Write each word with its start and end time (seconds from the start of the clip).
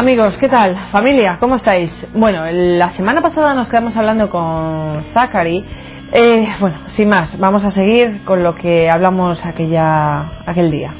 Amigos, 0.00 0.34
¿qué 0.40 0.48
tal? 0.48 0.88
Familia, 0.92 1.36
¿cómo 1.38 1.56
estáis? 1.56 1.92
Bueno, 2.14 2.46
la 2.50 2.90
semana 2.92 3.20
pasada 3.20 3.52
nos 3.52 3.68
quedamos 3.68 3.94
hablando 3.94 4.30
con 4.30 5.04
Zachary. 5.12 5.62
Eh, 6.14 6.46
bueno, 6.58 6.88
sin 6.88 7.10
más, 7.10 7.38
vamos 7.38 7.66
a 7.66 7.70
seguir 7.70 8.24
con 8.24 8.42
lo 8.42 8.54
que 8.54 8.88
hablamos 8.88 9.44
aquella, 9.44 10.40
aquel 10.46 10.70
día. 10.70 10.94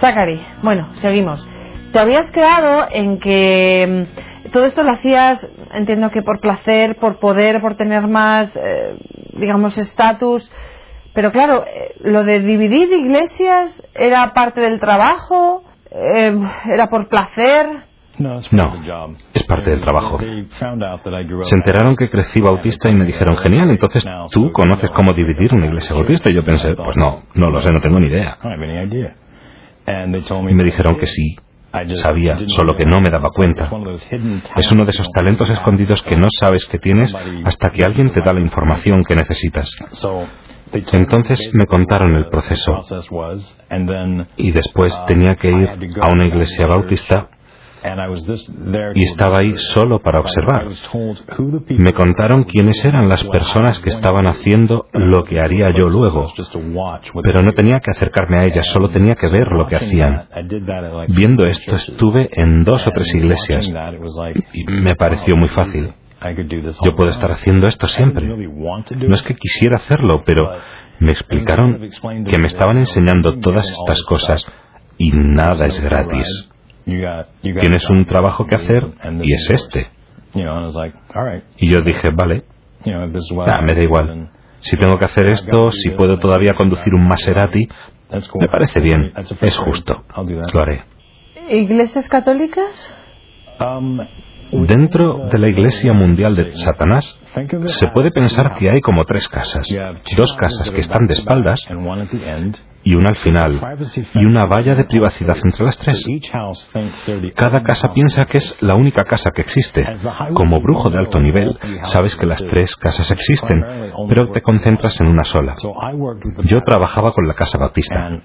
Zachary, 0.00 0.44
bueno, 0.64 0.88
seguimos. 0.94 1.48
Te 1.92 2.00
habías 2.00 2.28
quedado 2.32 2.88
en 2.90 3.20
que 3.20 4.08
mm, 4.42 4.50
todo 4.50 4.66
esto 4.66 4.82
lo 4.82 4.90
hacías, 4.90 5.48
entiendo 5.72 6.10
que 6.10 6.22
por 6.22 6.40
placer, 6.40 6.96
por 6.96 7.20
poder, 7.20 7.60
por 7.60 7.76
tener 7.76 8.08
más, 8.08 8.50
eh, 8.56 8.98
digamos, 9.34 9.78
estatus. 9.78 10.50
Pero 11.14 11.30
claro, 11.30 11.64
eh, 11.68 11.94
lo 12.00 12.24
de 12.24 12.40
dividir 12.40 12.92
iglesias 12.92 13.80
era 13.94 14.34
parte 14.34 14.60
del 14.60 14.80
trabajo, 14.80 15.62
eh, 15.92 16.36
era 16.66 16.88
por 16.88 17.08
placer. 17.08 17.93
No, 18.18 18.38
es 19.32 19.42
parte 19.44 19.70
del 19.70 19.80
trabajo. 19.80 20.18
Se 20.18 21.54
enteraron 21.56 21.96
que 21.96 22.08
crecí 22.08 22.40
bautista 22.40 22.88
y 22.88 22.94
me 22.94 23.04
dijeron, 23.04 23.36
genial, 23.36 23.70
entonces 23.70 24.04
tú 24.30 24.52
conoces 24.52 24.90
cómo 24.90 25.12
dividir 25.12 25.52
una 25.52 25.66
iglesia 25.66 25.94
bautista. 25.94 26.30
Y 26.30 26.34
yo 26.34 26.44
pensé, 26.44 26.74
pues 26.74 26.96
no, 26.96 27.24
no 27.34 27.50
lo 27.50 27.60
sé, 27.60 27.72
no 27.72 27.80
tengo 27.80 27.98
ni 27.98 28.06
idea. 28.08 28.38
Y 29.86 30.54
me 30.54 30.64
dijeron 30.64 30.96
que 30.96 31.06
sí, 31.06 31.36
sabía, 31.94 32.38
solo 32.46 32.76
que 32.76 32.86
no 32.86 33.00
me 33.00 33.10
daba 33.10 33.30
cuenta. 33.34 33.68
Es 34.56 34.72
uno 34.72 34.84
de 34.84 34.90
esos 34.90 35.10
talentos 35.10 35.50
escondidos 35.50 36.02
que 36.02 36.16
no 36.16 36.28
sabes 36.30 36.66
que 36.66 36.78
tienes 36.78 37.14
hasta 37.44 37.70
que 37.70 37.84
alguien 37.84 38.12
te 38.12 38.20
da 38.20 38.32
la 38.32 38.40
información 38.40 39.02
que 39.04 39.16
necesitas. 39.16 39.70
Entonces 40.92 41.52
me 41.54 41.66
contaron 41.66 42.16
el 42.16 42.28
proceso 42.28 42.78
y 44.36 44.52
después 44.52 45.04
tenía 45.06 45.36
que 45.36 45.48
ir 45.48 45.68
a 46.00 46.08
una 46.08 46.26
iglesia 46.26 46.66
bautista 46.66 47.28
y 48.94 49.02
estaba 49.02 49.38
ahí 49.40 49.56
solo 49.56 50.00
para 50.00 50.20
observar. 50.20 50.68
Me 51.78 51.92
contaron 51.92 52.44
quiénes 52.44 52.84
eran 52.84 53.08
las 53.08 53.24
personas 53.24 53.78
que 53.80 53.90
estaban 53.90 54.26
haciendo 54.26 54.86
lo 54.92 55.24
que 55.24 55.40
haría 55.40 55.70
yo 55.76 55.88
luego, 55.88 56.32
pero 57.22 57.42
no 57.42 57.52
tenía 57.52 57.80
que 57.80 57.90
acercarme 57.90 58.38
a 58.38 58.44
ellas, 58.44 58.66
solo 58.66 58.88
tenía 58.88 59.14
que 59.14 59.28
ver 59.28 59.48
lo 59.48 59.66
que 59.66 59.76
hacían. 59.76 60.28
Viendo 61.08 61.46
esto 61.46 61.76
estuve 61.76 62.30
en 62.32 62.64
dos 62.64 62.86
o 62.86 62.90
tres 62.90 63.14
iglesias 63.14 63.70
y 64.52 64.64
me 64.64 64.96
pareció 64.96 65.36
muy 65.36 65.48
fácil. 65.48 65.92
Yo 66.84 66.96
puedo 66.96 67.10
estar 67.10 67.30
haciendo 67.32 67.66
esto 67.66 67.86
siempre. 67.86 68.26
No 68.26 69.14
es 69.14 69.22
que 69.22 69.34
quisiera 69.34 69.76
hacerlo, 69.76 70.22
pero 70.24 70.50
me 71.00 71.10
explicaron 71.12 71.78
que 72.30 72.38
me 72.38 72.46
estaban 72.46 72.78
enseñando 72.78 73.38
todas 73.40 73.68
estas 73.68 74.02
cosas 74.04 74.46
y 74.96 75.10
nada 75.12 75.66
es 75.66 75.82
gratis. 75.84 76.50
Tienes 76.84 77.88
un 77.90 78.04
trabajo 78.04 78.46
que 78.46 78.54
hacer 78.54 78.86
y 79.22 79.32
es 79.32 79.50
este. 79.50 79.86
Y 81.58 81.70
yo 81.70 81.80
dije, 81.82 82.08
vale, 82.14 82.44
me 82.84 83.74
da 83.74 83.82
igual. 83.82 84.30
Si 84.60 84.76
tengo 84.76 84.98
que 84.98 85.04
hacer 85.04 85.26
esto, 85.26 85.70
si 85.70 85.90
puedo 85.90 86.18
todavía 86.18 86.54
conducir 86.56 86.94
un 86.94 87.06
Maserati, 87.06 87.68
me 88.38 88.48
parece 88.48 88.80
bien, 88.80 89.12
es 89.40 89.58
justo, 89.58 90.04
lo 90.16 90.60
haré. 90.60 90.84
¿Iglesias 91.50 92.08
católicas? 92.08 92.96
Um, 93.60 93.98
Dentro 94.52 95.28
de 95.30 95.38
la 95.38 95.48
Iglesia 95.48 95.92
Mundial 95.92 96.36
de 96.36 96.52
Satanás 96.54 97.20
se 97.66 97.88
puede 97.88 98.10
pensar 98.10 98.54
que 98.56 98.70
hay 98.70 98.80
como 98.80 99.04
tres 99.04 99.28
casas. 99.28 99.66
Dos 100.16 100.36
casas 100.36 100.70
que 100.70 100.80
están 100.80 101.06
de 101.06 101.14
espaldas 101.14 101.60
y 102.84 102.94
una 102.96 103.08
al 103.08 103.16
final, 103.16 103.60
y 104.14 104.24
una 104.26 104.44
valla 104.44 104.74
de 104.74 104.84
privacidad 104.84 105.36
entre 105.42 105.64
las 105.64 105.78
tres. 105.78 106.04
Cada 107.34 107.62
casa 107.62 107.92
piensa 107.94 108.26
que 108.26 108.38
es 108.38 108.62
la 108.62 108.74
única 108.74 109.04
casa 109.04 109.30
que 109.30 109.40
existe. 109.40 109.82
Como 110.34 110.60
brujo 110.60 110.90
de 110.90 110.98
alto 110.98 111.18
nivel, 111.18 111.58
sabes 111.84 112.14
que 112.14 112.26
las 112.26 112.44
tres 112.44 112.76
casas 112.76 113.10
existen, 113.10 113.64
pero 114.08 114.30
te 114.30 114.42
concentras 114.42 115.00
en 115.00 115.08
una 115.08 115.24
sola. 115.24 115.54
Yo 116.44 116.60
trabajaba 116.60 117.10
con 117.12 117.26
la 117.26 117.34
casa 117.34 117.58
bautista, 117.58 118.20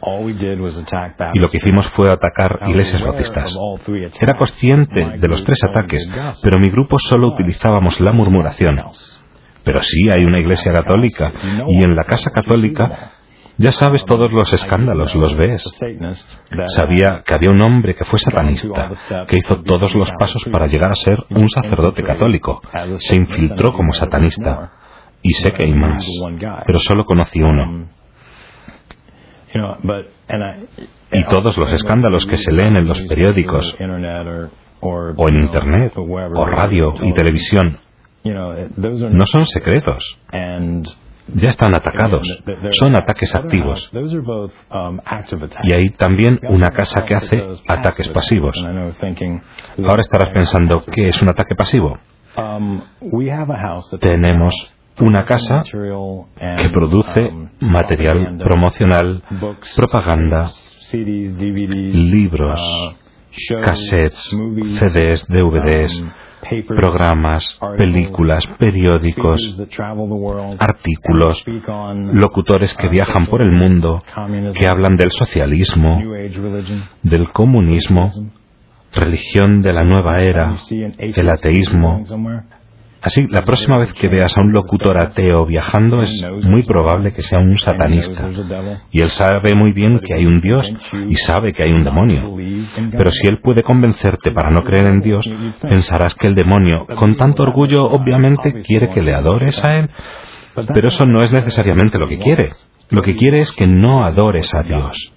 y 1.33 1.39
lo 1.39 1.49
que 1.49 1.57
hicimos 1.57 1.89
fue 1.93 2.11
atacar 2.11 2.59
iglesias 2.67 3.01
bautistas. 3.01 3.57
Era 4.19 4.37
consciente 4.37 5.17
de 5.19 5.27
los 5.27 5.43
tres 5.45 5.63
ataques, 5.63 6.11
pero 6.43 6.59
mi 6.59 6.69
grupo 6.69 6.99
solo 6.99 7.29
utilizábamos 7.29 7.99
la 8.01 8.11
murmuración. 8.11 8.81
Pero 9.63 9.81
sí 9.81 10.09
hay 10.09 10.23
una 10.23 10.39
iglesia 10.39 10.71
católica, 10.73 11.31
y 11.67 11.83
en 11.83 11.95
la 11.95 12.03
casa 12.03 12.31
católica 12.31 13.13
ya 13.59 13.71
sabes 13.73 14.05
todos 14.05 14.31
los 14.31 14.53
escándalos, 14.53 15.13
los 15.15 15.35
ves. 15.35 15.61
Sabía 16.67 17.23
que 17.25 17.33
había 17.33 17.49
un 17.49 17.61
hombre 17.61 17.93
que 17.93 18.05
fue 18.05 18.17
satanista, 18.17 18.89
que 19.27 19.37
hizo 19.37 19.61
todos 19.63 19.93
los 19.95 20.09
pasos 20.17 20.45
para 20.49 20.67
llegar 20.67 20.91
a 20.91 20.95
ser 20.95 21.17
un 21.29 21.49
sacerdote 21.49 22.01
católico. 22.01 22.61
Se 22.99 23.17
infiltró 23.17 23.73
como 23.73 23.91
satanista. 23.91 24.71
Y 25.21 25.31
sé 25.31 25.51
que 25.51 25.63
hay 25.63 25.73
más, 25.73 26.05
pero 26.65 26.79
solo 26.79 27.03
conocí 27.03 27.41
uno. 27.41 27.89
Y 31.11 31.23
todos 31.25 31.57
los 31.57 31.73
escándalos 31.73 32.25
que 32.27 32.37
se 32.37 32.53
leen 32.53 32.77
en 32.77 32.85
los 32.87 33.01
periódicos, 33.01 33.75
o 34.79 35.27
en 35.27 35.35
Internet, 35.35 35.91
o 35.97 36.45
radio 36.45 36.93
y 37.01 37.11
televisión, 37.11 37.79
no 38.33 39.25
son 39.25 39.45
secretos 39.45 40.19
ya 41.35 41.49
están 41.49 41.75
atacados. 41.75 42.27
Son 42.71 42.95
ataques 42.95 43.35
activos. 43.35 43.91
Y 45.63 45.73
hay 45.73 45.89
también 45.89 46.39
una 46.43 46.69
casa 46.69 47.03
que 47.05 47.15
hace 47.15 47.43
ataques 47.67 48.09
pasivos. 48.09 48.55
Ahora 48.63 50.01
estarás 50.01 50.33
pensando, 50.33 50.83
¿qué 50.91 51.09
es 51.09 51.21
un 51.21 51.29
ataque 51.29 51.55
pasivo? 51.55 51.97
Tenemos 53.99 54.75
una 54.99 55.25
casa 55.25 55.63
que 56.57 56.69
produce 56.69 57.31
material 57.59 58.37
promocional, 58.37 59.23
propaganda, 59.75 60.49
libros, 60.91 62.59
cassettes, 63.63 64.37
CDs, 64.79 65.25
DVDs, 65.27 66.05
programas, 66.67 67.59
películas, 67.77 68.43
periódicos, 68.57 69.59
artículos, 70.59 71.45
locutores 72.13 72.73
que 72.75 72.89
viajan 72.89 73.27
por 73.27 73.41
el 73.41 73.51
mundo, 73.51 74.01
que 74.57 74.67
hablan 74.67 74.95
del 74.97 75.11
socialismo, 75.11 76.01
del 77.03 77.29
comunismo, 77.31 78.11
religión 78.93 79.61
de 79.61 79.73
la 79.73 79.83
nueva 79.83 80.21
era, 80.21 80.55
el 80.69 81.29
ateísmo, 81.29 82.03
Así, 83.01 83.25
la 83.27 83.43
próxima 83.43 83.77
vez 83.77 83.93
que 83.93 84.09
veas 84.09 84.37
a 84.37 84.41
un 84.41 84.51
locutor 84.51 84.97
ateo 84.97 85.45
viajando 85.45 86.01
es 86.01 86.21
muy 86.49 86.63
probable 86.63 87.13
que 87.13 87.21
sea 87.21 87.39
un 87.39 87.57
satanista. 87.57 88.29
Y 88.91 89.01
él 89.01 89.09
sabe 89.09 89.55
muy 89.55 89.71
bien 89.71 89.99
que 89.99 90.13
hay 90.13 90.25
un 90.25 90.41
Dios 90.41 90.71
y 91.07 91.15
sabe 91.15 91.53
que 91.53 91.63
hay 91.63 91.71
un 91.71 91.83
demonio. 91.83 92.35
Pero 92.91 93.11
si 93.11 93.27
él 93.27 93.39
puede 93.41 93.63
convencerte 93.63 94.31
para 94.31 94.49
no 94.49 94.63
creer 94.63 94.87
en 94.87 95.01
Dios, 95.01 95.29
pensarás 95.61 96.15
que 96.15 96.27
el 96.27 96.35
demonio, 96.35 96.85
con 96.97 97.15
tanto 97.15 97.43
orgullo, 97.43 97.85
obviamente 97.85 98.61
quiere 98.63 98.89
que 98.89 99.01
le 99.01 99.13
adores 99.13 99.63
a 99.63 99.77
él. 99.77 99.89
Pero 100.73 100.89
eso 100.89 101.05
no 101.05 101.21
es 101.21 101.31
necesariamente 101.31 101.97
lo 101.97 102.07
que 102.07 102.19
quiere. 102.19 102.49
Lo 102.89 103.01
que 103.01 103.15
quiere 103.15 103.39
es 103.39 103.51
que 103.53 103.67
no 103.67 104.03
adores 104.03 104.53
a 104.53 104.63
Dios. 104.63 105.13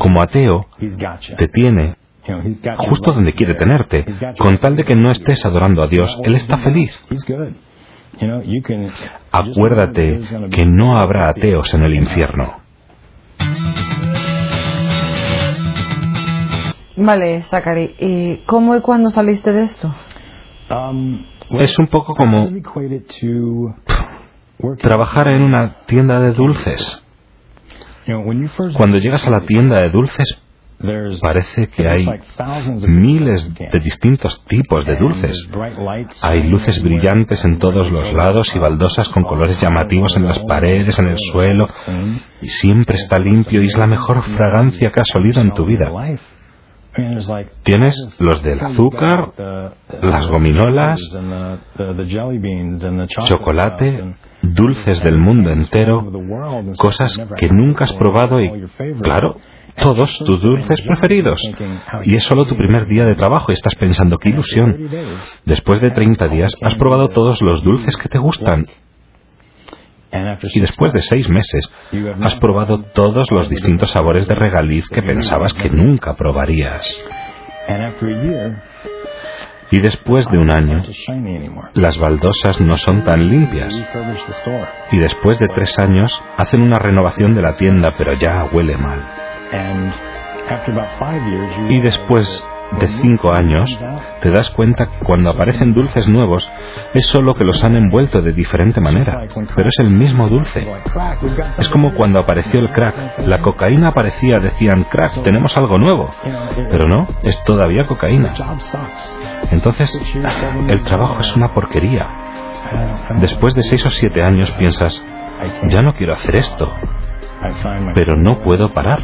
Como 0.00 0.20
ateo, 0.20 0.66
te 1.36 1.48
tiene 1.48 1.96
justo 2.88 3.12
donde 3.12 3.32
quiere 3.32 3.54
tenerte. 3.54 4.04
Con 4.38 4.58
tal 4.58 4.76
de 4.76 4.84
que 4.84 4.94
no 4.94 5.10
estés 5.10 5.44
adorando 5.44 5.82
a 5.82 5.88
Dios, 5.88 6.20
Él 6.24 6.34
está 6.34 6.58
feliz. 6.58 6.92
Acuérdate 9.32 10.20
que 10.50 10.66
no 10.66 10.96
habrá 10.98 11.30
ateos 11.30 11.72
en 11.74 11.82
el 11.82 11.94
infierno. 11.94 12.60
Vale, 16.96 17.42
Zachary, 17.44 17.94
¿y 17.98 18.36
cómo 18.44 18.76
y 18.76 18.82
cuándo 18.82 19.08
saliste 19.08 19.52
de 19.52 19.62
esto? 19.62 19.94
Um, 20.70 21.24
es 21.58 21.78
un 21.78 21.86
poco 21.86 22.14
como 22.14 22.48
trabajar 24.78 25.28
en 25.28 25.42
una 25.42 25.78
tienda 25.86 26.20
de 26.20 26.32
dulces. 26.32 27.02
Cuando 28.76 28.98
llegas 28.98 29.26
a 29.26 29.30
la 29.30 29.40
tienda 29.40 29.80
de 29.80 29.90
dulces, 29.90 30.42
Parece 31.20 31.68
que 31.68 31.86
hay 31.86 32.06
miles 32.86 33.52
de 33.54 33.80
distintos 33.80 34.44
tipos 34.46 34.86
de 34.86 34.96
dulces. 34.96 35.48
Hay 36.22 36.44
luces 36.44 36.82
brillantes 36.82 37.44
en 37.44 37.58
todos 37.58 37.90
los 37.90 38.12
lados 38.14 38.54
y 38.54 38.58
baldosas 38.58 39.08
con 39.10 39.24
colores 39.24 39.60
llamativos 39.60 40.16
en 40.16 40.24
las 40.24 40.38
paredes, 40.40 40.98
en 40.98 41.08
el 41.08 41.18
suelo. 41.18 41.66
Y 42.40 42.48
siempre 42.48 42.96
está 42.96 43.18
limpio 43.18 43.62
y 43.62 43.66
es 43.66 43.76
la 43.76 43.86
mejor 43.86 44.22
fragancia 44.22 44.90
que 44.90 45.00
has 45.00 45.14
olido 45.14 45.42
en 45.42 45.52
tu 45.52 45.66
vida. 45.66 45.90
Tienes 47.62 48.16
los 48.18 48.42
del 48.42 48.60
azúcar, 48.60 49.32
las 50.02 50.26
gominolas, 50.28 51.00
chocolate, 53.24 54.14
dulces 54.42 55.02
del 55.02 55.18
mundo 55.18 55.50
entero, 55.50 56.10
cosas 56.78 57.16
que 57.36 57.48
nunca 57.48 57.84
has 57.84 57.92
probado 57.92 58.40
y, 58.40 58.50
claro, 59.02 59.36
todos 59.76 60.18
tus 60.18 60.40
dulces 60.40 60.80
preferidos. 60.82 61.40
Y 62.04 62.16
es 62.16 62.24
solo 62.24 62.46
tu 62.46 62.56
primer 62.56 62.86
día 62.86 63.04
de 63.04 63.14
trabajo 63.14 63.46
y 63.50 63.54
estás 63.54 63.74
pensando, 63.74 64.18
qué 64.18 64.30
ilusión. 64.30 64.88
Después 65.44 65.80
de 65.80 65.90
30 65.90 66.28
días 66.28 66.52
has 66.62 66.74
probado 66.76 67.08
todos 67.08 67.40
los 67.42 67.62
dulces 67.62 67.96
que 67.96 68.08
te 68.08 68.18
gustan. 68.18 68.66
Y 70.54 70.60
después 70.60 70.92
de 70.92 71.02
seis 71.02 71.28
meses 71.28 71.70
has 72.20 72.34
probado 72.36 72.82
todos 72.94 73.30
los 73.30 73.48
distintos 73.48 73.90
sabores 73.92 74.26
de 74.26 74.34
regaliz 74.34 74.88
que 74.88 75.02
pensabas 75.02 75.54
que 75.54 75.70
nunca 75.70 76.14
probarías. 76.16 77.06
Y 79.72 79.78
después 79.78 80.28
de 80.28 80.38
un 80.38 80.50
año, 80.50 80.82
las 81.74 81.96
baldosas 81.96 82.60
no 82.60 82.76
son 82.76 83.04
tan 83.04 83.28
limpias. 83.28 83.72
Y 84.90 84.98
después 84.98 85.38
de 85.38 85.46
tres 85.54 85.78
años, 85.78 86.12
hacen 86.36 86.60
una 86.60 86.78
renovación 86.80 87.36
de 87.36 87.42
la 87.42 87.56
tienda, 87.56 87.94
pero 87.96 88.14
ya 88.14 88.48
huele 88.52 88.76
mal. 88.76 89.19
Y 91.68 91.80
después 91.80 92.46
de 92.78 92.86
cinco 92.86 93.32
años, 93.32 93.78
te 94.20 94.30
das 94.30 94.50
cuenta 94.50 94.86
que 94.86 95.04
cuando 95.04 95.30
aparecen 95.30 95.74
dulces 95.74 96.08
nuevos 96.08 96.48
es 96.94 97.06
solo 97.06 97.34
que 97.34 97.44
los 97.44 97.64
han 97.64 97.74
envuelto 97.74 98.22
de 98.22 98.32
diferente 98.32 98.80
manera, 98.80 99.22
pero 99.56 99.68
es 99.68 99.78
el 99.80 99.90
mismo 99.90 100.28
dulce. 100.28 100.64
Es 101.58 101.68
como 101.68 101.94
cuando 101.94 102.20
apareció 102.20 102.60
el 102.60 102.70
crack. 102.70 103.18
La 103.26 103.42
cocaína 103.42 103.88
aparecía, 103.88 104.38
decían, 104.38 104.84
crack, 104.84 105.22
tenemos 105.24 105.56
algo 105.56 105.78
nuevo. 105.78 106.10
Pero 106.70 106.86
no, 106.88 107.08
es 107.22 107.42
todavía 107.44 107.86
cocaína. 107.86 108.32
Entonces, 109.50 110.00
el 110.68 110.82
trabajo 110.84 111.20
es 111.20 111.36
una 111.36 111.52
porquería. 111.52 112.06
Después 113.20 113.54
de 113.54 113.62
seis 113.62 113.84
o 113.84 113.90
siete 113.90 114.22
años 114.22 114.50
piensas, 114.52 115.04
ya 115.66 115.82
no 115.82 115.94
quiero 115.94 116.12
hacer 116.12 116.36
esto, 116.36 116.72
pero 117.94 118.16
no 118.16 118.38
puedo 118.42 118.72
parar. 118.72 119.02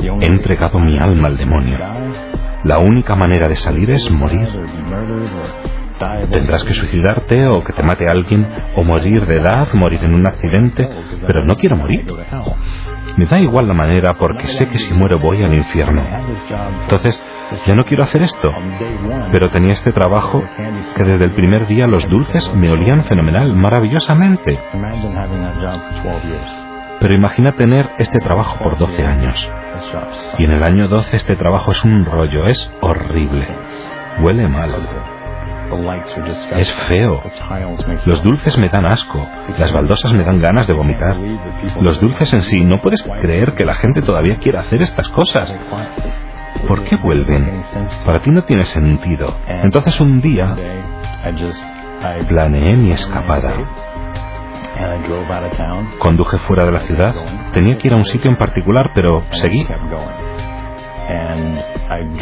He 0.00 0.26
entregado 0.26 0.78
mi 0.78 0.98
alma 0.98 1.28
al 1.28 1.36
demonio. 1.36 1.78
La 2.64 2.78
única 2.78 3.14
manera 3.14 3.48
de 3.48 3.56
salir 3.56 3.90
es 3.90 4.10
morir. 4.10 4.48
Tendrás 6.30 6.64
que 6.64 6.72
suicidarte 6.72 7.46
o 7.46 7.62
que 7.62 7.72
te 7.72 7.82
mate 7.82 8.06
alguien 8.08 8.46
o 8.74 8.82
morir 8.82 9.26
de 9.26 9.36
edad, 9.36 9.68
morir 9.74 10.02
en 10.02 10.14
un 10.14 10.26
accidente, 10.26 10.88
pero 11.26 11.44
no 11.44 11.54
quiero 11.56 11.76
morir. 11.76 12.06
Me 13.16 13.26
da 13.26 13.38
igual 13.38 13.68
la 13.68 13.74
manera 13.74 14.14
porque 14.14 14.46
sé 14.48 14.68
que 14.68 14.78
si 14.78 14.92
muero 14.92 15.18
voy 15.20 15.42
al 15.44 15.54
infierno. 15.54 16.02
Entonces, 16.82 17.22
ya 17.66 17.74
no 17.74 17.84
quiero 17.84 18.02
hacer 18.02 18.22
esto. 18.22 18.50
Pero 19.30 19.50
tenía 19.50 19.72
este 19.72 19.92
trabajo 19.92 20.42
que 20.96 21.04
desde 21.04 21.26
el 21.26 21.34
primer 21.34 21.66
día 21.66 21.86
los 21.86 22.08
dulces 22.08 22.52
me 22.54 22.70
olían 22.70 23.04
fenomenal, 23.04 23.54
maravillosamente. 23.54 24.58
Pero 27.00 27.14
imagina 27.14 27.52
tener 27.52 27.88
este 27.98 28.18
trabajo 28.18 28.58
por 28.58 28.78
12 28.78 29.04
años. 29.04 29.52
Y 30.38 30.44
en 30.44 30.52
el 30.52 30.62
año 30.62 30.88
12 30.88 31.16
este 31.16 31.36
trabajo 31.36 31.72
es 31.72 31.84
un 31.84 32.04
rollo, 32.04 32.46
es 32.46 32.72
horrible. 32.80 33.46
Huele 34.20 34.48
mal. 34.48 34.70
Es 36.56 36.72
feo. 36.88 37.22
Los 38.04 38.22
dulces 38.22 38.58
me 38.58 38.68
dan 38.68 38.86
asco. 38.86 39.26
Las 39.58 39.72
baldosas 39.72 40.12
me 40.12 40.22
dan 40.24 40.40
ganas 40.40 40.66
de 40.66 40.74
vomitar. 40.74 41.16
Los 41.80 42.00
dulces 42.00 42.32
en 42.34 42.42
sí, 42.42 42.60
no 42.60 42.80
puedes 42.80 43.02
creer 43.20 43.54
que 43.54 43.64
la 43.64 43.74
gente 43.74 44.02
todavía 44.02 44.36
quiera 44.36 44.60
hacer 44.60 44.82
estas 44.82 45.08
cosas. 45.08 45.54
¿Por 46.68 46.84
qué 46.84 46.96
vuelven? 46.96 47.64
Para 48.06 48.20
ti 48.20 48.30
no 48.30 48.44
tiene 48.44 48.62
sentido. 48.62 49.34
Entonces 49.48 50.00
un 50.00 50.20
día 50.20 50.54
planeé 52.28 52.76
mi 52.76 52.92
escapada. 52.92 53.54
Conduje 55.98 56.38
fuera 56.38 56.64
de 56.64 56.72
la 56.72 56.80
ciudad. 56.80 57.14
Tenía 57.52 57.76
que 57.76 57.88
ir 57.88 57.94
a 57.94 57.96
un 57.96 58.04
sitio 58.04 58.30
en 58.30 58.36
particular, 58.36 58.90
pero 58.94 59.22
seguí. 59.30 59.66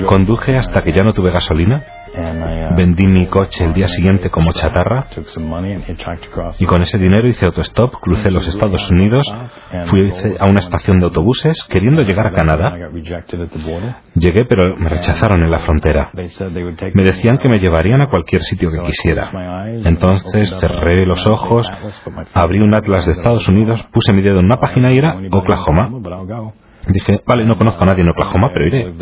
Conduje 0.07 0.57
hasta 0.57 0.83
que 0.83 0.93
ya 0.93 1.03
no 1.03 1.13
tuve 1.15 1.31
gasolina 1.31 1.83
Vendí 2.77 3.07
mi 3.07 3.27
coche 3.27 3.65
el 3.65 3.75
día 3.75 3.87
siguiente 3.87 4.31
como 4.31 4.53
chatarra 4.53 5.07
y 6.59 6.67
con 6.67 6.83
ese 6.83 6.99
dinero 6.99 7.29
hice 7.29 7.47
autostop, 7.47 7.95
crucé 8.01 8.31
los 8.31 8.47
Estados 8.47 8.91
Unidos, 8.91 9.27
fui 9.89 10.13
a 10.39 10.47
una 10.47 10.61
estación 10.61 11.01
de 11.01 11.07
autobuses 11.07 11.65
queriendo 11.69 12.03
llegar 12.03 12.27
a 12.27 12.33
Canadá. 12.33 12.77
Llegué 14.15 14.45
pero 14.45 14.77
me 14.77 14.89
rechazaron 14.89 15.43
en 15.43 15.51
la 15.51 15.61
frontera. 15.61 16.11
Me 16.95 17.03
decían 17.03 17.39
que 17.39 17.49
me 17.49 17.59
llevarían 17.59 18.01
a 18.01 18.09
cualquier 18.09 18.43
sitio 18.43 18.71
que 18.71 18.79
quisiera. 18.87 19.31
Entonces 19.85 20.55
cerré 20.61 21.07
los 21.07 21.27
ojos, 21.27 21.71
abrí 22.35 22.61
un 22.61 22.75
atlas 22.75 23.07
de 23.07 23.13
Estados 23.13 23.49
Unidos, 23.49 23.81
puse 23.93 24.13
mi 24.13 24.23
dedo 24.23 24.41
en 24.41 24.47
una 24.47 24.57
página 24.57 24.93
y 24.93 24.99
era 24.99 25.17
Oklahoma. 25.31 25.91
Dije, 26.89 27.21
vale, 27.27 27.45
no 27.45 27.57
conozco 27.57 27.83
a 27.85 27.87
nadie 27.87 28.03
en 28.03 28.09
Oklahoma, 28.11 28.51
pero 28.53 28.67
iré. 28.67 28.93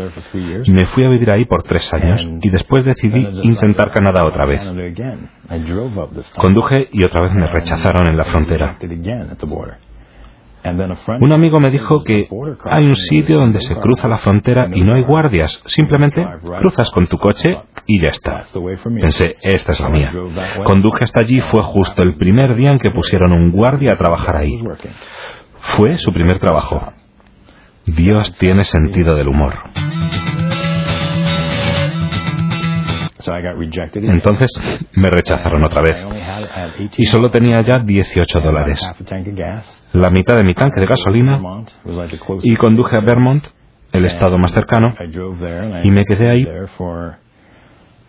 Me 0.69 0.87
fui 0.87 1.05
a 1.05 1.09
vivir 1.09 1.33
ahí 1.33 1.45
por 1.47 1.63
tres 1.63 1.93
años 1.95 2.27
y 2.43 2.51
después 2.51 2.85
decidí 2.85 3.27
intentar 3.43 3.91
Canadá 3.93 4.27
otra 4.27 4.45
vez. 4.47 4.61
Conduje 6.37 6.89
y 6.93 7.05
otra 7.05 7.23
vez 7.23 7.33
me 7.35 7.47
rechazaron 7.47 8.09
en 8.09 8.17
la 8.17 8.25
frontera. 8.25 8.77
Un 11.21 11.33
amigo 11.33 11.59
me 11.59 11.71
dijo 11.71 12.03
que 12.05 12.29
hay 12.65 12.87
un 12.87 12.95
sitio 12.97 13.39
donde 13.39 13.61
se 13.61 13.75
cruza 13.77 14.09
la 14.09 14.19
frontera 14.19 14.69
y 14.71 14.83
no 14.83 14.95
hay 14.95 15.03
guardias, 15.03 15.63
simplemente 15.65 16.23
cruzas 16.59 16.91
con 16.91 17.07
tu 17.07 17.17
coche 17.17 17.57
y 17.87 17.99
ya 17.99 18.09
está. 18.11 18.43
Pensé, 19.01 19.37
esta 19.41 19.73
es 19.73 19.81
la 19.81 19.89
mía. 19.89 20.13
Conduje 20.65 21.05
hasta 21.05 21.21
allí, 21.21 21.41
fue 21.41 21.63
justo 21.63 22.03
el 22.03 22.15
primer 22.17 22.57
día 22.57 22.73
en 22.73 22.79
que 22.79 22.91
pusieron 22.91 23.33
un 23.33 23.53
guardia 23.53 23.95
a 23.95 23.97
trabajar 23.97 24.37
ahí. 24.37 24.63
Fue 25.61 25.95
su 25.95 26.13
primer 26.13 26.39
trabajo. 26.39 26.93
Dios 27.87 28.35
tiene 28.39 28.65
sentido 28.65 29.15
del 29.17 29.29
humor. 29.29 29.55
Entonces 33.95 34.51
me 34.95 35.11
rechazaron 35.11 35.65
otra 35.65 35.83
vez. 35.83 36.07
Y 36.97 37.07
solo 37.07 37.31
tenía 37.31 37.61
ya 37.63 37.79
18 37.79 38.41
dólares, 38.41 38.81
la 39.93 40.11
mitad 40.11 40.37
de 40.37 40.45
mi 40.45 40.55
tanque 40.55 40.81
de 40.81 40.87
gasolina. 40.87 41.41
Y 42.43 42.57
conduje 42.57 42.97
a 42.97 43.01
Vermont, 43.01 43.45
el 43.93 44.05
estado 44.05 44.39
más 44.39 44.53
cercano, 44.53 44.95
y 45.85 45.91
me 45.91 46.05
quedé 46.05 46.31
ahí 46.31 46.47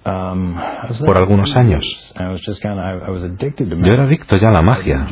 por 0.03 1.17
algunos 1.17 1.55
años. 1.55 1.83
Yo 2.15 3.93
era 3.93 4.03
adicto 4.03 4.37
ya 4.37 4.49
a 4.49 4.51
la 4.51 4.61
magia. 4.61 5.07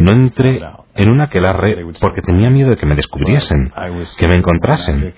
No 0.00 0.12
entré 0.12 0.60
en 0.94 1.10
una 1.10 1.24
aquelarre 1.24 1.84
porque 2.00 2.22
tenía 2.22 2.50
miedo 2.50 2.70
de 2.70 2.76
que 2.76 2.86
me 2.86 2.94
descubriesen, 2.94 3.72
que 4.18 4.28
me 4.28 4.36
encontrasen, 4.36 5.14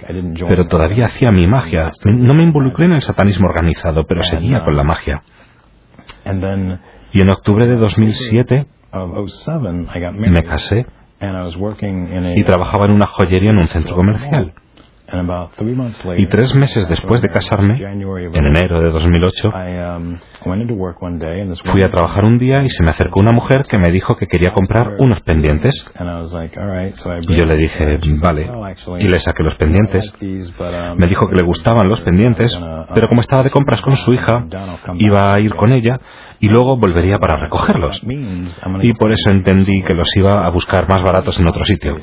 pero 0.48 0.66
todavía 0.66 1.06
hacía 1.06 1.30
mi 1.32 1.46
magia. 1.46 1.90
No 2.04 2.34
me 2.34 2.42
involucré 2.44 2.86
en 2.86 2.92
el 2.92 3.02
satanismo 3.02 3.48
organizado, 3.48 4.06
pero 4.06 4.22
seguía 4.22 4.64
con 4.64 4.76
la 4.76 4.82
uh, 4.82 4.86
magia. 4.86 5.22
Y 7.12 7.20
en 7.20 7.30
octubre 7.30 7.66
de 7.66 7.76
2007 7.76 8.66
me 10.16 10.42
casé 10.44 10.86
y 12.34 12.44
trabajaba 12.44 12.86
en 12.86 12.92
una 12.92 13.06
joyería 13.06 13.50
en 13.50 13.58
un 13.58 13.68
centro 13.68 13.96
comercial. 13.96 14.52
Y 16.18 16.26
tres 16.26 16.54
meses 16.54 16.88
después 16.88 17.22
de 17.22 17.28
casarme, 17.28 17.78
en 17.80 18.46
enero 18.46 18.80
de 18.80 18.90
2008, 18.90 19.48
um, 19.48 20.16
fui 21.72 21.82
a 21.82 21.90
trabajar 21.90 22.24
un 22.24 22.38
día 22.38 22.62
y 22.62 22.68
se 22.70 22.82
me 22.82 22.90
acercó 22.90 23.20
una 23.20 23.32
mujer 23.32 23.64
que 23.68 23.78
me 23.78 23.90
dijo 23.90 24.16
que 24.16 24.26
quería 24.26 24.52
comprar 24.52 24.96
unos 24.98 25.20
pendientes. 25.22 25.92
Y 27.28 27.36
yo 27.36 27.44
le 27.44 27.56
dije, 27.56 27.98
vale, 28.20 28.50
y 28.98 29.08
le 29.08 29.18
saqué 29.20 29.42
los 29.42 29.54
pendientes. 29.56 30.12
Um, 30.20 30.98
me 30.98 31.06
dijo 31.06 31.28
que 31.28 31.36
le 31.36 31.42
gustaban 31.44 31.88
los 31.88 32.00
pendientes, 32.00 32.58
pero 32.94 33.08
como 33.08 33.20
estaba 33.20 33.42
de 33.42 33.50
compras 33.50 33.80
con 33.82 33.94
su 33.94 34.12
hija, 34.12 34.44
iba 34.98 35.32
a 35.34 35.40
ir 35.40 35.54
con 35.54 35.72
ella 35.72 35.98
y 36.40 36.48
luego 36.48 36.76
volvería 36.76 37.18
para 37.18 37.36
recogerlos. 37.38 38.02
Y 38.82 38.92
por 38.94 39.10
eso 39.12 39.30
entendí 39.30 39.82
que 39.84 39.94
los 39.94 40.08
iba 40.16 40.46
a 40.46 40.50
buscar 40.50 40.88
más 40.88 41.02
baratos 41.02 41.38
en 41.40 41.48
otro 41.48 41.64
sitio. 41.64 41.96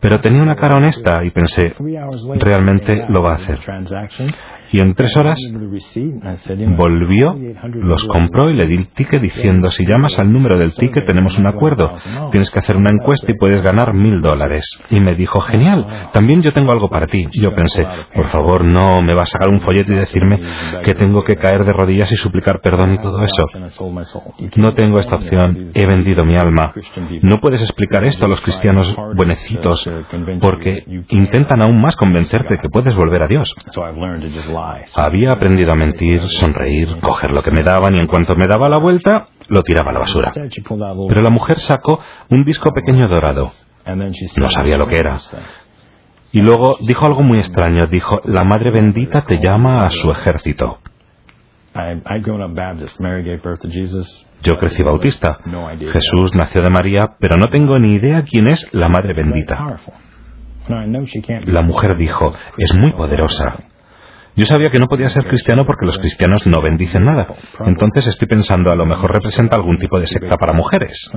Pero 0.00 0.20
tenía 0.20 0.42
una 0.42 0.56
cara 0.56 0.76
honesta 0.76 1.22
y 1.24 1.30
pensé, 1.30 1.74
realmente 2.36 3.04
lo 3.08 3.22
va 3.22 3.32
a 3.32 3.34
hacer. 3.36 3.58
Y 4.72 4.80
en 4.80 4.94
tres 4.94 5.16
horas 5.16 5.38
volvió, 6.76 7.36
los 7.74 8.04
compró 8.04 8.50
y 8.50 8.54
le 8.54 8.66
di 8.66 8.76
el 8.76 8.88
ticket 8.88 9.20
diciendo, 9.20 9.70
si 9.70 9.86
llamas 9.86 10.18
al 10.18 10.32
número 10.32 10.58
del 10.58 10.74
ticket 10.74 11.06
tenemos 11.06 11.38
un 11.38 11.46
acuerdo, 11.46 11.92
tienes 12.30 12.50
que 12.50 12.58
hacer 12.58 12.76
una 12.76 12.90
encuesta 12.90 13.30
y 13.30 13.36
puedes 13.36 13.62
ganar 13.62 13.94
mil 13.94 14.20
dólares. 14.20 14.64
Y 14.90 15.00
me 15.00 15.14
dijo, 15.14 15.40
genial, 15.40 16.10
también 16.12 16.42
yo 16.42 16.52
tengo 16.52 16.72
algo 16.72 16.88
para 16.88 17.06
ti. 17.06 17.26
Yo 17.32 17.54
pensé, 17.54 17.86
por 18.14 18.28
favor, 18.28 18.64
no 18.64 19.00
me 19.02 19.14
va 19.14 19.22
a 19.22 19.26
sacar 19.26 19.48
un 19.48 19.60
folleto 19.60 19.92
y 19.92 19.96
decirme 19.96 20.40
que 20.84 20.94
tengo 20.94 21.22
que 21.24 21.36
caer 21.36 21.64
de 21.64 21.72
rodillas 21.72 22.10
y 22.12 22.16
suplicar 22.16 22.60
perdón 22.60 22.94
y 22.94 22.98
todo 22.98 23.22
eso. 23.24 23.44
No 24.56 24.74
tengo 24.74 24.98
esta 24.98 25.16
opción, 25.16 25.70
he 25.74 25.86
vendido 25.86 26.24
mi 26.24 26.36
alma. 26.36 26.72
No 27.22 27.38
puedes 27.40 27.62
explicar 27.62 28.04
esto 28.04 28.24
a 28.26 28.28
los 28.28 28.40
cristianos 28.40 28.94
buenecitos 29.14 29.88
porque 30.40 30.84
intentan 31.08 31.62
aún 31.62 31.80
más 31.80 31.96
convencerte 31.96 32.58
que 32.58 32.68
puedes 32.68 32.94
volver 32.96 33.22
a 33.22 33.26
Dios. 33.28 33.54
Había 34.96 35.32
aprendido 35.32 35.72
a 35.72 35.76
mentir, 35.76 36.20
sonreír, 36.28 36.98
coger 37.00 37.32
lo 37.32 37.42
que 37.42 37.50
me 37.50 37.62
daban 37.62 37.94
y 37.94 38.00
en 38.00 38.06
cuanto 38.06 38.34
me 38.36 38.46
daba 38.46 38.68
la 38.68 38.78
vuelta, 38.78 39.26
lo 39.48 39.62
tiraba 39.62 39.90
a 39.90 39.94
la 39.94 39.98
basura. 40.00 40.32
Pero 41.08 41.22
la 41.22 41.30
mujer 41.30 41.58
sacó 41.58 42.00
un 42.30 42.44
disco 42.44 42.72
pequeño 42.72 43.08
dorado. 43.08 43.52
No 44.40 44.50
sabía 44.50 44.76
lo 44.76 44.86
que 44.86 44.96
era. 44.96 45.18
Y 46.32 46.42
luego 46.42 46.76
dijo 46.80 47.06
algo 47.06 47.22
muy 47.22 47.38
extraño. 47.38 47.86
Dijo, 47.86 48.20
la 48.24 48.44
Madre 48.44 48.70
Bendita 48.70 49.24
te 49.24 49.38
llama 49.38 49.78
a 49.80 49.90
su 49.90 50.10
ejército. 50.10 50.78
Yo 54.42 54.58
crecí 54.58 54.82
bautista. 54.82 55.38
Jesús 55.92 56.34
nació 56.34 56.62
de 56.62 56.70
María, 56.70 57.16
pero 57.18 57.36
no 57.36 57.46
tengo 57.50 57.78
ni 57.78 57.94
idea 57.94 58.24
quién 58.24 58.48
es 58.48 58.68
la 58.72 58.88
Madre 58.88 59.14
Bendita. 59.14 59.56
La 61.46 61.62
mujer 61.62 61.96
dijo, 61.96 62.34
es 62.58 62.74
muy 62.74 62.92
poderosa. 62.92 63.56
Yo 64.38 64.46
sabía 64.46 64.70
que 64.70 64.78
no 64.78 64.86
podía 64.86 65.08
ser 65.08 65.26
cristiano 65.26 65.66
porque 65.66 65.84
los 65.84 65.98
cristianos 65.98 66.46
no 66.46 66.62
bendicen 66.62 67.04
nada. 67.04 67.26
Entonces 67.66 68.06
estoy 68.06 68.28
pensando, 68.28 68.70
a 68.70 68.76
lo 68.76 68.86
mejor 68.86 69.12
representa 69.12 69.56
algún 69.56 69.78
tipo 69.78 69.98
de 69.98 70.06
secta 70.06 70.36
para 70.36 70.52
mujeres. 70.52 71.10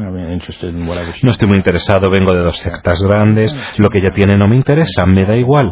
No 1.22 1.32
estoy 1.32 1.48
muy 1.48 1.58
interesado, 1.58 2.10
vengo 2.10 2.34
de 2.34 2.40
dos 2.40 2.58
sectas 2.58 3.00
grandes, 3.04 3.56
lo 3.78 3.90
que 3.90 4.00
ella 4.00 4.10
tiene 4.16 4.38
no 4.38 4.48
me 4.48 4.56
interesa, 4.56 5.06
me 5.06 5.24
da 5.24 5.36
igual. 5.36 5.72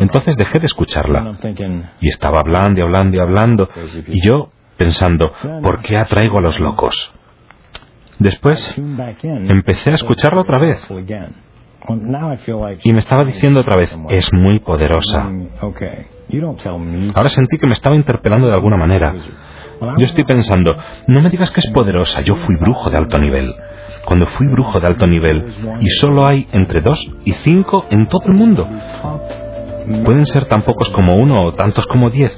Entonces 0.00 0.36
dejé 0.36 0.58
de 0.58 0.66
escucharla. 0.66 1.32
Y 2.02 2.10
estaba 2.10 2.40
hablando 2.40 2.80
y 2.80 2.82
hablando 2.82 3.16
y 3.16 3.20
hablando. 3.20 3.70
Y 4.06 4.20
yo 4.22 4.50
pensando, 4.76 5.32
¿por 5.62 5.80
qué 5.80 5.96
atraigo 5.96 6.36
a 6.36 6.42
los 6.42 6.60
locos? 6.60 7.14
Después 8.18 8.74
empecé 8.76 9.90
a 9.90 9.94
escucharla 9.94 10.42
otra 10.42 10.58
vez. 10.58 10.86
Y 12.82 12.92
me 12.92 12.98
estaba 12.98 13.24
diciendo 13.24 13.60
otra 13.60 13.76
vez, 13.76 13.98
es 14.10 14.30
muy 14.34 14.58
poderosa. 14.60 15.30
Ahora 17.14 17.28
sentí 17.28 17.58
que 17.58 17.66
me 17.66 17.72
estaba 17.72 17.96
interpelando 17.96 18.46
de 18.46 18.54
alguna 18.54 18.76
manera. 18.76 19.14
Yo 19.96 20.06
estoy 20.06 20.24
pensando, 20.24 20.76
no 21.06 21.22
me 21.22 21.30
digas 21.30 21.50
que 21.50 21.60
es 21.60 21.70
poderosa, 21.70 22.20
yo 22.22 22.36
fui 22.36 22.54
brujo 22.56 22.90
de 22.90 22.98
alto 22.98 23.18
nivel. 23.18 23.54
Cuando 24.04 24.26
fui 24.26 24.46
brujo 24.48 24.80
de 24.80 24.86
alto 24.86 25.06
nivel, 25.06 25.44
y 25.80 25.88
solo 26.00 26.26
hay 26.26 26.46
entre 26.52 26.80
dos 26.80 26.98
y 27.24 27.32
cinco 27.32 27.86
en 27.90 28.06
todo 28.06 28.26
el 28.26 28.34
mundo. 28.34 28.68
Pueden 30.04 30.26
ser 30.26 30.46
tan 30.46 30.62
pocos 30.62 30.90
como 30.90 31.14
uno 31.14 31.46
o 31.46 31.54
tantos 31.54 31.86
como 31.86 32.10
diez. 32.10 32.32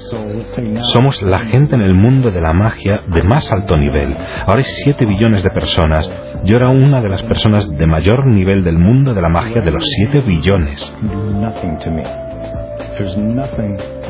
Somos 0.93 1.21
la 1.21 1.39
gente 1.39 1.75
en 1.75 1.81
el 1.81 1.93
mundo 1.93 2.31
de 2.31 2.41
la 2.41 2.53
magia 2.53 3.01
de 3.07 3.23
más 3.23 3.51
alto 3.51 3.77
nivel. 3.77 4.15
Ahora 4.45 4.59
hay 4.59 4.63
siete 4.63 5.05
billones 5.05 5.43
de 5.43 5.49
personas. 5.49 6.11
Yo 6.45 6.57
era 6.57 6.69
una 6.69 7.01
de 7.01 7.09
las 7.09 7.23
personas 7.23 7.69
de 7.69 7.85
mayor 7.85 8.25
nivel 8.25 8.63
del 8.63 8.77
mundo 8.77 9.13
de 9.13 9.21
la 9.21 9.29
magia 9.29 9.61
de 9.61 9.71
los 9.71 9.83
siete 9.83 10.21
billones. 10.21 10.93
There's 12.95 13.17
nothing 13.17 14.02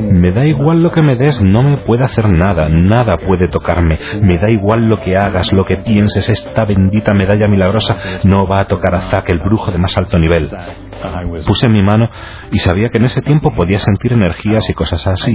Me 0.00 0.32
da 0.32 0.46
igual 0.46 0.82
lo 0.82 0.92
que 0.92 1.02
me 1.02 1.16
des, 1.16 1.42
no 1.42 1.62
me 1.62 1.78
puede 1.78 2.04
hacer 2.04 2.28
nada, 2.28 2.68
nada 2.68 3.16
puede 3.16 3.48
tocarme. 3.48 3.98
Me 4.20 4.38
da 4.38 4.50
igual 4.50 4.88
lo 4.88 5.00
que 5.00 5.16
hagas, 5.16 5.52
lo 5.52 5.64
que 5.64 5.78
pienses, 5.78 6.28
esta 6.28 6.64
bendita 6.64 7.14
medalla 7.14 7.48
milagrosa 7.48 7.96
no 8.24 8.46
va 8.46 8.60
a 8.60 8.66
tocar 8.66 8.94
a 8.94 9.02
Zack, 9.02 9.30
el 9.30 9.38
brujo 9.38 9.70
de 9.70 9.78
más 9.78 9.96
alto 9.96 10.18
nivel. 10.18 10.48
Puse 11.46 11.68
mi 11.68 11.82
mano 11.82 12.08
y 12.50 12.58
sabía 12.58 12.88
que 12.88 12.98
en 12.98 13.04
ese 13.04 13.22
tiempo 13.22 13.52
podía 13.54 13.78
sentir 13.78 14.12
energías 14.12 14.68
y 14.70 14.74
cosas 14.74 15.06
así. 15.06 15.32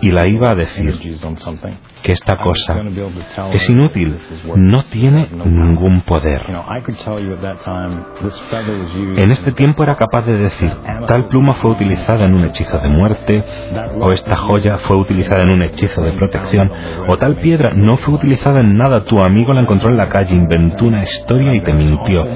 Y 0.00 0.10
la 0.12 0.28
iba 0.28 0.50
a 0.50 0.54
decir 0.54 0.98
que 2.02 2.12
esta 2.12 2.36
cosa 2.36 2.80
es 3.52 3.68
inútil, 3.70 4.16
no 4.56 4.84
tiene 4.84 5.28
ningún 5.44 6.02
poder. 6.02 6.42
En 9.16 9.30
este 9.30 9.52
tiempo 9.52 9.82
era 9.82 9.96
capaz 9.96 10.22
de 10.22 10.36
decir, 10.36 10.72
tal 11.08 11.26
pluma 11.26 11.54
fue 11.54 11.72
utilizada 11.72 12.24
en 12.24 12.34
un 12.34 12.44
hechizo 12.52 12.78
de 12.78 12.88
muerte, 12.88 13.44
o 13.98 14.12
esta 14.12 14.36
joya 14.36 14.76
fue 14.78 14.96
utilizada 14.96 15.42
en 15.42 15.50
un 15.50 15.62
hechizo 15.62 16.02
de 16.02 16.12
protección, 16.12 16.70
o 17.08 17.16
tal 17.16 17.36
piedra 17.36 17.72
no 17.74 17.96
fue 17.96 18.14
utilizada 18.14 18.60
en 18.60 18.76
nada, 18.76 19.04
tu 19.04 19.20
amigo 19.20 19.52
la 19.52 19.62
encontró 19.62 19.88
en 19.88 19.96
la 19.96 20.08
calle, 20.08 20.34
inventó 20.34 20.84
una 20.84 21.02
historia 21.02 21.54
y 21.54 21.62
te 21.62 21.72
mintió. 21.72 22.26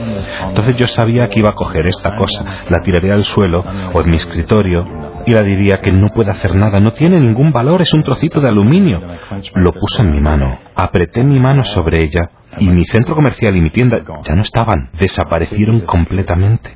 Entonces 0.48 0.76
yo 0.76 0.86
sabía 0.86 1.28
que 1.28 1.40
iba 1.40 1.50
a 1.50 1.54
coger 1.54 1.86
esta 1.86 2.16
cosa, 2.16 2.44
la 2.68 2.80
tiraría 2.82 3.14
al 3.14 3.24
suelo 3.24 3.64
o 3.92 4.00
en 4.00 4.10
mi 4.10 4.16
escritorio 4.16 4.84
y 5.26 5.32
la 5.32 5.42
diría 5.42 5.80
que 5.82 5.92
no 5.92 6.08
puede 6.08 6.30
hacer 6.30 6.54
nada, 6.54 6.80
no 6.80 6.92
tiene 6.92 7.20
ningún 7.20 7.52
valor, 7.52 7.82
es 7.82 7.92
un 7.92 8.02
trocito 8.02 8.40
de 8.40 8.48
aluminio. 8.48 9.02
Lo 9.54 9.72
puso 9.72 10.02
en 10.02 10.12
mi 10.12 10.20
mano, 10.20 10.58
apreté 10.74 11.22
mi 11.24 11.38
mano 11.40 11.64
sobre 11.64 12.02
ella 12.02 12.30
y 12.58 12.68
mi 12.68 12.84
centro 12.84 13.14
comercial 13.14 13.56
y 13.56 13.60
mi 13.60 13.70
tienda 13.70 13.98
ya 14.22 14.34
no 14.34 14.42
estaban, 14.42 14.90
desaparecieron 14.98 15.80
completamente. 15.80 16.70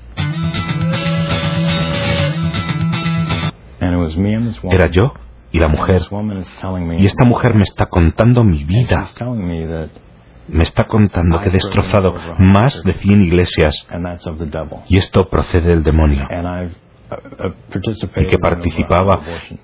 Era 4.75 4.89
yo 4.91 5.13
y 5.53 5.59
la 5.59 5.69
mujer. 5.69 6.01
Y 7.03 7.07
esta 7.07 7.25
mujer 7.25 7.55
me 7.55 7.63
está 7.63 7.87
contando 7.87 8.45
mi 8.45 8.65
vida. 8.65 9.03
me 10.49 10.63
está 10.63 10.85
contando 10.85 11.41
que 11.41 11.49
he 11.49 11.53
destrozado 11.53 12.13
más 12.39 12.83
de 12.83 12.93
100 12.95 13.23
iglesias. 13.23 13.87
Y 14.89 14.97
esto 14.97 15.29
procede 15.29 15.69
del 15.69 15.83
demonio. 15.85 16.27
Y 18.17 18.27
que 18.27 18.39
participaba 18.39 19.21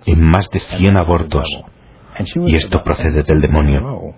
en 0.07 0.21
más 0.23 0.49
de 0.51 0.61
100 0.61 0.97
abortos. 0.97 1.49
y 2.47 2.55
esto 2.55 2.83
procede 2.83 3.23
del 3.23 3.41
demonio. 3.41 4.15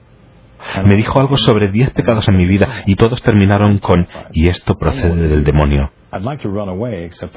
Me 0.84 0.96
dijo 0.96 1.20
algo 1.20 1.36
sobre 1.36 1.70
10 1.70 1.90
pecados 1.92 2.28
en 2.28 2.36
mi 2.36 2.46
vida 2.46 2.82
y 2.86 2.96
todos 2.96 3.22
terminaron 3.22 3.78
con 3.78 4.06
y 4.32 4.48
esto 4.48 4.74
procede 4.74 5.28
del 5.28 5.44
demonio. 5.44 5.90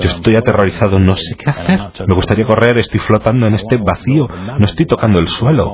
Yo 0.03 0.09
estoy 0.15 0.35
aterrorizado, 0.37 0.97
no 0.99 1.15
sé 1.15 1.35
qué 1.37 1.49
hacer. 1.49 1.79
Me 2.07 2.15
gustaría 2.15 2.45
correr, 2.45 2.77
estoy 2.77 2.99
flotando 2.99 3.47
en 3.47 3.53
este 3.55 3.77
vacío, 3.77 4.27
no 4.59 4.65
estoy 4.65 4.85
tocando 4.85 5.19
el 5.19 5.27
suelo. 5.27 5.65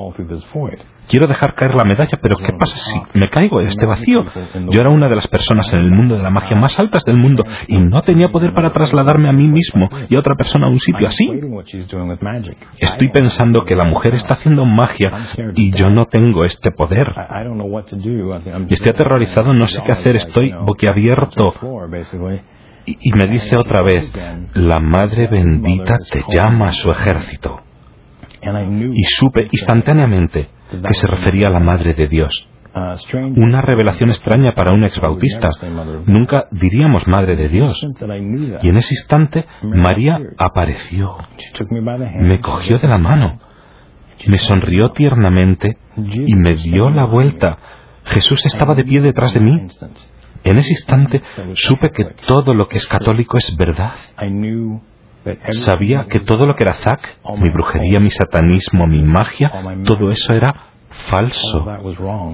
Quiero 1.08 1.26
dejar 1.26 1.54
caer 1.54 1.74
la 1.74 1.84
medalla, 1.84 2.18
pero 2.20 2.36
¿qué 2.36 2.52
pasa 2.52 2.76
si 2.76 3.00
me 3.18 3.30
caigo 3.30 3.60
en 3.62 3.68
este 3.68 3.86
vacío? 3.86 4.24
Yo 4.70 4.80
era 4.80 4.90
una 4.90 5.08
de 5.08 5.14
las 5.14 5.26
personas 5.28 5.72
en 5.72 5.80
el 5.80 5.90
mundo 5.90 6.16
de 6.16 6.22
la 6.22 6.28
magia 6.30 6.54
más 6.56 6.78
altas 6.78 7.02
del 7.04 7.16
mundo 7.16 7.44
y 7.66 7.78
no 7.78 8.02
tenía 8.02 8.28
poder 8.28 8.52
para 8.52 8.70
trasladarme 8.72 9.28
a 9.28 9.32
mí 9.32 9.48
mismo 9.48 9.88
y 10.08 10.16
a 10.16 10.18
otra 10.18 10.34
persona 10.34 10.66
a 10.66 10.70
un 10.70 10.80
sitio 10.80 11.06
así. 11.06 11.26
Estoy 12.78 13.08
pensando 13.08 13.64
que 13.64 13.74
la 13.74 13.84
mujer 13.84 14.14
está 14.16 14.34
haciendo 14.34 14.64
magia 14.66 15.10
y 15.54 15.70
yo 15.70 15.88
no 15.88 16.06
tengo 16.06 16.44
este 16.44 16.72
poder. 16.72 17.06
Y 18.68 18.74
estoy 18.74 18.90
aterrorizado, 18.90 19.54
no 19.54 19.66
sé 19.66 19.80
qué 19.86 19.92
hacer, 19.92 20.16
estoy 20.16 20.52
boquiabierto. 20.62 21.54
Y, 23.00 23.12
me 23.12 23.26
dice 23.28 23.56
otra 23.58 23.82
vez, 23.82 24.12
la 24.54 24.80
Madre 24.80 25.26
bendita 25.26 25.96
te 26.10 26.24
llama 26.28 26.68
a 26.68 26.72
su 26.72 26.90
ejército. 26.90 27.60
Y 28.42 29.02
supe 29.04 29.48
instantáneamente 29.50 30.48
que 30.70 30.94
se 30.94 31.06
refería 31.06 31.48
a 31.48 31.50
la 31.50 31.60
Madre 31.60 31.94
de 31.94 32.08
Dios. 32.08 32.48
Una 33.36 33.60
revelación 33.60 34.10
extraña 34.10 34.54
para 34.54 34.72
un 34.72 34.84
exbautista. 34.84 35.50
Nunca 36.06 36.46
diríamos 36.50 37.06
Madre 37.08 37.36
de 37.36 37.48
Dios. 37.48 37.80
Y 38.62 38.68
en 38.68 38.76
ese 38.76 38.94
instante 38.94 39.44
María 39.62 40.18
apareció. 40.36 41.16
Me 42.20 42.40
cogió 42.40 42.78
de 42.78 42.88
la 42.88 42.98
mano. 42.98 43.38
Me 44.26 44.38
sonrió 44.38 44.90
tiernamente 44.90 45.76
y 45.96 46.34
me 46.34 46.54
dio 46.54 46.90
la 46.90 47.04
vuelta. 47.04 47.58
Jesús 48.04 48.44
estaba 48.46 48.74
de 48.74 48.84
pie 48.84 49.00
detrás 49.00 49.34
de 49.34 49.40
mí. 49.40 49.66
En 50.44 50.58
ese 50.58 50.70
instante 50.70 51.22
supe 51.54 51.90
que 51.90 52.04
todo 52.26 52.54
lo 52.54 52.68
que 52.68 52.78
es 52.78 52.86
católico 52.86 53.36
es 53.36 53.56
verdad. 53.56 53.94
Sabía 55.50 56.06
que 56.08 56.20
todo 56.20 56.46
lo 56.46 56.56
que 56.56 56.62
era 56.64 56.74
Zack, 56.74 57.18
mi 57.38 57.50
brujería, 57.50 58.00
mi 58.00 58.10
satanismo, 58.10 58.86
mi 58.86 59.02
magia, 59.02 59.52
todo 59.84 60.10
eso 60.10 60.32
era 60.32 60.54
falso 61.10 61.66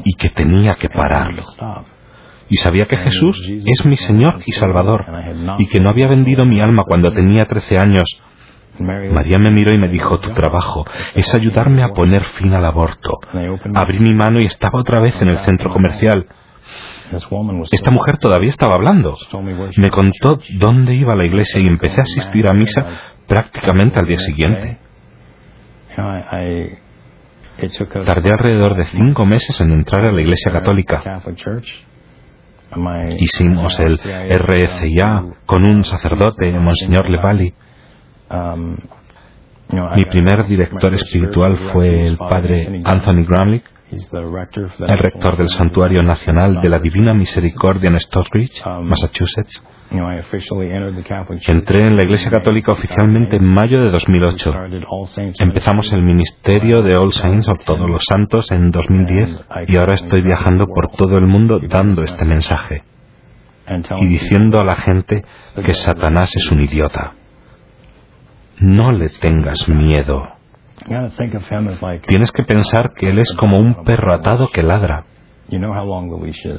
y 0.04 0.14
que 0.14 0.30
tenía 0.30 0.74
que 0.74 0.88
pararlo. 0.88 1.42
Y 2.50 2.56
sabía 2.56 2.86
que 2.86 2.96
Jesús 2.96 3.40
es 3.66 3.84
mi 3.86 3.96
Señor 3.96 4.40
y 4.46 4.52
Salvador 4.52 5.06
y 5.58 5.66
que 5.66 5.80
no 5.80 5.88
había 5.90 6.06
vendido 6.08 6.44
mi 6.44 6.60
alma 6.60 6.84
cuando 6.86 7.10
tenía 7.12 7.46
13 7.46 7.78
años. 7.78 8.04
María 8.78 9.38
me 9.38 9.50
miró 9.50 9.72
y 9.72 9.78
me 9.78 9.88
dijo, 9.88 10.18
tu 10.20 10.30
trabajo 10.30 10.84
es 11.14 11.34
ayudarme 11.34 11.82
a 11.82 11.88
poner 11.88 12.22
fin 12.38 12.52
al 12.52 12.64
aborto. 12.64 13.18
Abrí 13.74 13.98
mi 14.00 14.12
mano 14.14 14.40
y 14.40 14.46
estaba 14.46 14.78
otra 14.80 15.00
vez 15.00 15.20
en 15.22 15.28
el 15.28 15.38
centro 15.38 15.70
comercial. 15.70 16.26
Esta 17.70 17.90
mujer 17.90 18.18
todavía 18.18 18.48
estaba 18.48 18.74
hablando. 18.74 19.16
Me 19.76 19.90
contó 19.90 20.40
dónde 20.58 20.94
iba 20.94 21.12
a 21.12 21.16
la 21.16 21.24
iglesia 21.24 21.62
y 21.62 21.66
empecé 21.66 22.00
a 22.00 22.04
asistir 22.04 22.48
a 22.48 22.52
misa 22.52 22.86
prácticamente 23.26 23.98
al 23.98 24.06
día 24.06 24.18
siguiente. 24.18 24.78
Tardé 28.04 28.30
alrededor 28.30 28.76
de 28.76 28.84
cinco 28.84 29.24
meses 29.26 29.60
en 29.60 29.72
entrar 29.72 30.06
a 30.06 30.12
la 30.12 30.20
iglesia 30.20 30.52
católica. 30.52 31.20
Hicimos 33.18 33.78
el 33.80 33.98
RCIA 33.98 35.22
con 35.46 35.68
un 35.68 35.84
sacerdote, 35.84 36.50
Monseñor 36.52 37.08
Levali. 37.08 37.54
Mi 39.70 40.04
primer 40.06 40.46
director 40.46 40.94
espiritual 40.94 41.56
fue 41.72 42.06
el 42.06 42.16
padre 42.16 42.82
Anthony 42.84 43.24
Gramlich 43.26 43.73
el 43.90 44.98
rector 44.98 45.36
del 45.36 45.48
Santuario 45.48 46.02
Nacional 46.02 46.60
de 46.60 46.68
la 46.68 46.78
Divina 46.78 47.12
Misericordia 47.14 47.90
en 47.90 47.96
Stockbridge, 47.96 48.64
um, 48.66 48.86
Massachusetts. 48.86 49.62
Entré 51.46 51.86
en 51.86 51.96
la 51.96 52.02
Iglesia 52.02 52.30
Católica 52.30 52.72
oficialmente 52.72 53.36
en 53.36 53.44
mayo 53.44 53.82
de 53.82 53.90
2008. 53.90 54.52
Empezamos 55.38 55.92
el 55.92 56.02
ministerio 56.02 56.82
de 56.82 56.96
All 56.96 57.12
Saints 57.12 57.48
o 57.48 57.54
Todos 57.54 57.88
los 57.88 58.02
Santos 58.04 58.50
en 58.50 58.70
2010 58.70 59.44
y 59.68 59.76
ahora 59.76 59.94
estoy 59.94 60.22
viajando 60.22 60.66
por 60.66 60.88
todo 60.88 61.18
el 61.18 61.26
mundo 61.26 61.60
dando 61.60 62.02
este 62.02 62.24
mensaje. 62.24 62.82
y 64.00 64.06
diciendo 64.06 64.58
a 64.60 64.64
la 64.64 64.76
gente 64.76 65.24
que 65.64 65.72
Satanás 65.72 66.34
es 66.36 66.50
un 66.50 66.62
idiota. 66.62 67.12
No 68.58 68.92
le 68.92 69.08
tengas 69.20 69.68
miedo. 69.68 70.33
Tienes 72.06 72.30
que 72.32 72.42
pensar 72.44 72.92
que 72.94 73.10
él 73.10 73.18
es 73.18 73.32
como 73.32 73.58
un 73.58 73.84
perro 73.84 74.12
atado 74.14 74.48
que 74.52 74.62
ladra. 74.62 75.04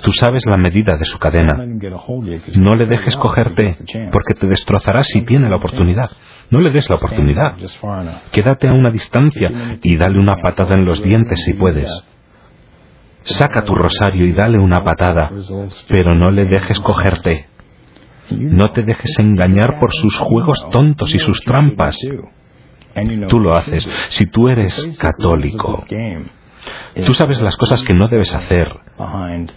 Tú 0.04 0.12
sabes 0.12 0.46
la 0.46 0.58
medida 0.58 0.96
de 0.98 1.06
su 1.06 1.18
cadena. 1.18 1.56
No 2.58 2.76
le 2.76 2.86
dejes 2.86 3.18
cogerte 3.18 3.78
porque 4.12 4.36
te 4.36 4.48
destrozará 4.48 5.04
si 5.04 5.22
tiene 5.24 5.50
la 5.50 5.56
oportunidad. 5.58 6.10
No 6.52 6.60
le 6.60 6.70
des 6.70 6.88
la 6.90 6.98
oportunidad. 6.98 7.56
Quédate 8.32 8.68
a 8.68 8.74
una 8.74 8.92
distancia 8.92 9.50
y 9.82 9.98
dale 9.98 10.20
una 10.20 10.36
patada 10.38 10.76
en 10.76 10.86
los 10.86 11.02
dientes 11.02 11.44
si 11.44 11.54
puedes. 11.54 11.90
Saca 13.24 13.64
tu 13.64 13.74
rosario 13.74 14.26
y 14.28 14.34
dale 14.34 14.60
una 14.60 14.84
patada, 14.84 15.32
pero 15.90 16.14
no 16.14 16.30
le 16.30 16.46
dejes 16.46 16.80
cogerte. 16.80 17.48
No 18.30 18.72
te 18.72 18.84
dejes 18.84 19.18
engañar 19.20 19.80
por 19.80 19.92
sus 19.94 20.16
juegos 20.20 20.68
tontos 20.70 21.14
y 21.16 21.20
sus 21.20 21.42
trampas. 21.42 21.98
Tú 23.28 23.40
lo 23.40 23.56
haces. 23.56 23.88
Si 24.10 24.26
tú 24.26 24.48
eres 24.50 24.98
católico, 25.00 25.84
tú 27.06 27.14
sabes 27.14 27.42
las 27.42 27.56
cosas 27.58 27.84
que 27.84 27.94
no 27.94 28.08
debes 28.08 28.34
hacer 28.34 28.68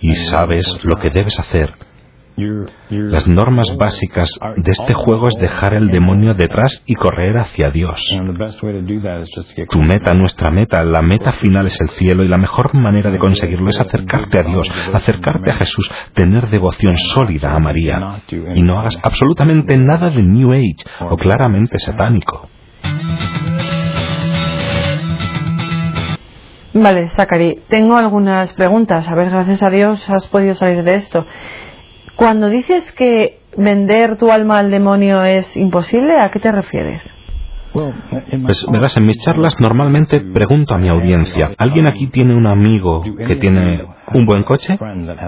y 0.00 0.12
sabes 0.14 0.78
lo 0.84 0.96
que 0.96 1.10
debes 1.10 1.38
hacer. 1.38 1.72
Las 2.88 3.26
normas 3.26 3.76
básicas 3.76 4.30
de 4.56 4.70
este 4.70 4.94
juego 4.94 5.26
es 5.26 5.34
dejar 5.40 5.74
el 5.74 5.88
demonio 5.88 6.34
detrás 6.34 6.82
y 6.86 6.94
correr 6.94 7.36
hacia 7.36 7.68
Dios. 7.70 8.00
Tu 9.68 9.82
meta, 9.82 10.14
nuestra 10.14 10.50
meta, 10.52 10.84
la 10.84 11.02
meta 11.02 11.32
final 11.32 11.66
es 11.66 11.80
el 11.80 11.88
cielo 11.88 12.22
y 12.22 12.28
la 12.28 12.38
mejor 12.38 12.74
manera 12.74 13.10
de 13.10 13.18
conseguirlo 13.18 13.68
es 13.70 13.80
acercarte 13.80 14.38
a 14.38 14.44
Dios, 14.44 14.70
acercarte 14.92 15.50
a 15.50 15.54
Jesús, 15.54 15.90
tener 16.14 16.46
devoción 16.48 16.96
sólida 16.96 17.54
a 17.56 17.58
María 17.58 18.22
y 18.54 18.62
no 18.62 18.78
hagas 18.78 18.98
absolutamente 19.02 19.76
nada 19.76 20.08
de 20.10 20.22
New 20.22 20.52
Age 20.52 20.84
o 21.10 21.16
claramente 21.16 21.76
satánico. 21.78 22.48
Vale, 26.74 27.08
Zachary, 27.10 27.58
tengo 27.68 27.96
algunas 27.96 28.52
preguntas. 28.52 29.08
A 29.08 29.14
ver, 29.14 29.30
gracias 29.30 29.62
a 29.62 29.70
Dios 29.70 30.08
has 30.10 30.28
podido 30.28 30.54
salir 30.54 30.84
de 30.84 30.94
esto. 30.94 31.26
Cuando 32.14 32.48
dices 32.48 32.92
que 32.92 33.40
vender 33.56 34.16
tu 34.16 34.30
alma 34.30 34.58
al 34.58 34.70
demonio 34.70 35.22
es 35.22 35.56
imposible, 35.56 36.20
¿a 36.20 36.30
qué 36.30 36.38
te 36.38 36.52
refieres? 36.52 37.02
Pues 37.72 38.66
verás, 38.72 38.96
en 38.96 39.06
mis 39.06 39.18
charlas 39.18 39.60
normalmente 39.60 40.20
pregunto 40.20 40.74
a 40.74 40.78
mi 40.78 40.88
audiencia, 40.88 41.50
¿alguien 41.58 41.86
aquí 41.86 42.06
tiene 42.08 42.34
un 42.34 42.46
amigo 42.46 43.02
que 43.02 43.36
tiene 43.36 43.84
un 44.14 44.26
buen 44.26 44.42
coche? 44.42 44.78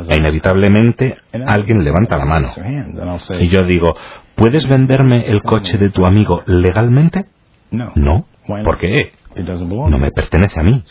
E 0.08 0.14
inevitablemente 0.16 1.16
alguien 1.46 1.84
levanta 1.84 2.16
la 2.16 2.24
mano. 2.24 2.48
Y 3.38 3.48
yo 3.48 3.62
digo, 3.64 3.94
¿puedes 4.36 4.66
venderme 4.66 5.26
el 5.26 5.42
coche 5.42 5.78
de 5.78 5.90
tu 5.90 6.06
amigo 6.06 6.42
legalmente? 6.46 7.26
No. 7.94 8.26
¿Por 8.64 8.78
qué? 8.78 9.12
no 9.90 9.98
me 9.98 10.10
pertenece 10.10 10.60
a 10.60 10.62
mí. 10.62 10.82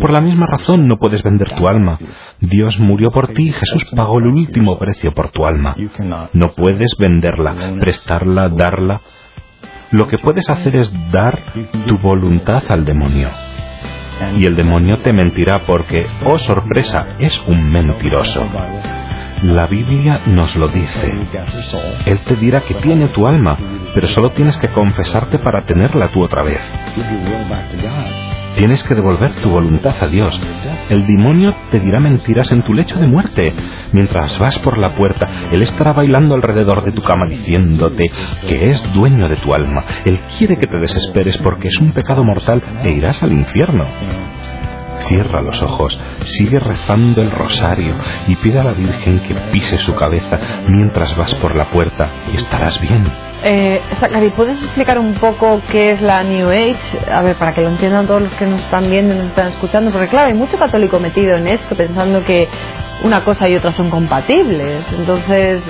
Por 0.00 0.12
la 0.12 0.20
misma 0.20 0.46
razón 0.46 0.86
no 0.86 0.98
puedes 0.98 1.22
vender 1.22 1.54
tu 1.56 1.66
alma. 1.66 1.98
Dios 2.40 2.78
murió 2.78 3.10
por 3.10 3.28
ti 3.32 3.48
y 3.48 3.52
Jesús 3.52 3.84
pagó 3.96 4.18
el 4.18 4.26
último 4.26 4.78
precio 4.78 5.12
por 5.12 5.30
tu 5.30 5.46
alma. 5.46 5.74
No 6.34 6.48
puedes 6.48 6.96
venderla, 6.98 7.76
prestarla, 7.80 8.48
darla. 8.50 9.00
Lo 9.90 10.06
que 10.06 10.18
puedes 10.18 10.48
hacer 10.50 10.76
es 10.76 10.92
dar 11.10 11.38
tu 11.86 11.98
voluntad 11.98 12.62
al 12.68 12.84
demonio. 12.84 13.30
Y 14.36 14.46
el 14.46 14.56
demonio 14.56 14.98
te 14.98 15.12
mentirá 15.12 15.60
porque, 15.66 16.04
oh 16.26 16.38
sorpresa, 16.38 17.16
es 17.18 17.40
un 17.46 17.70
mentiroso. 17.70 18.46
La 19.42 19.66
Biblia 19.66 20.20
nos 20.26 20.56
lo 20.56 20.68
dice. 20.68 21.12
Él 22.06 22.18
te 22.20 22.34
dirá 22.36 22.60
que 22.62 22.74
tiene 22.74 23.08
tu 23.08 23.26
alma, 23.26 23.56
pero 23.94 24.08
solo 24.08 24.30
tienes 24.30 24.56
que 24.56 24.68
confesarte 24.68 25.38
para 25.38 25.64
tenerla 25.64 26.08
tú 26.08 26.24
otra 26.24 26.42
vez. 26.42 26.60
Tienes 28.56 28.82
que 28.82 28.96
devolver 28.96 29.32
tu 29.36 29.50
voluntad 29.50 29.94
a 30.00 30.08
Dios. 30.08 30.40
El 30.88 31.06
demonio 31.06 31.54
te 31.70 31.78
dirá 31.78 32.00
mentiras 32.00 32.50
en 32.50 32.62
tu 32.62 32.74
lecho 32.74 32.98
de 32.98 33.06
muerte. 33.06 33.52
Mientras 33.92 34.36
vas 34.40 34.58
por 34.58 34.76
la 34.78 34.96
puerta, 34.96 35.28
Él 35.52 35.62
estará 35.62 35.92
bailando 35.92 36.34
alrededor 36.34 36.84
de 36.84 36.90
tu 36.90 37.02
cama 37.02 37.26
diciéndote 37.28 38.10
que 38.48 38.68
es 38.68 38.92
dueño 38.92 39.28
de 39.28 39.36
tu 39.36 39.54
alma. 39.54 39.84
Él 40.04 40.18
quiere 40.36 40.56
que 40.56 40.66
te 40.66 40.80
desesperes 40.80 41.38
porque 41.38 41.68
es 41.68 41.78
un 41.80 41.92
pecado 41.92 42.24
mortal 42.24 42.60
e 42.82 42.92
irás 42.92 43.22
al 43.22 43.32
infierno. 43.32 43.84
Cierra 45.00 45.42
los 45.42 45.62
ojos, 45.62 45.98
sigue 46.24 46.58
rezando 46.60 47.22
el 47.22 47.30
rosario 47.30 47.94
y 48.26 48.36
pide 48.36 48.60
a 48.60 48.64
la 48.64 48.72
Virgen 48.72 49.20
que 49.20 49.34
pise 49.52 49.78
su 49.78 49.94
cabeza 49.94 50.38
mientras 50.68 51.16
vas 51.16 51.34
por 51.36 51.54
la 51.54 51.70
puerta 51.70 52.10
y 52.32 52.36
estarás 52.36 52.80
bien. 52.80 53.04
Eh, 53.42 53.80
Zachary, 54.00 54.30
¿puedes 54.30 54.62
explicar 54.62 54.98
un 54.98 55.14
poco 55.14 55.60
qué 55.70 55.92
es 55.92 56.02
la 56.02 56.24
New 56.24 56.50
Age? 56.50 56.98
A 57.10 57.22
ver, 57.22 57.36
para 57.36 57.54
que 57.54 57.60
lo 57.60 57.68
entiendan 57.68 58.06
todos 58.06 58.22
los 58.22 58.34
que 58.34 58.46
nos 58.46 58.60
están 58.60 58.90
viendo 58.90 59.14
y 59.14 59.18
nos 59.18 59.28
están 59.28 59.48
escuchando, 59.48 59.92
porque 59.92 60.08
claro, 60.08 60.28
hay 60.28 60.34
mucho 60.34 60.58
católico 60.58 60.98
metido 60.98 61.36
en 61.36 61.46
esto, 61.46 61.76
pensando 61.76 62.24
que 62.24 62.48
una 63.04 63.22
cosa 63.22 63.48
y 63.48 63.54
otra 63.54 63.70
son 63.72 63.90
compatibles. 63.90 64.84
Entonces, 64.98 65.62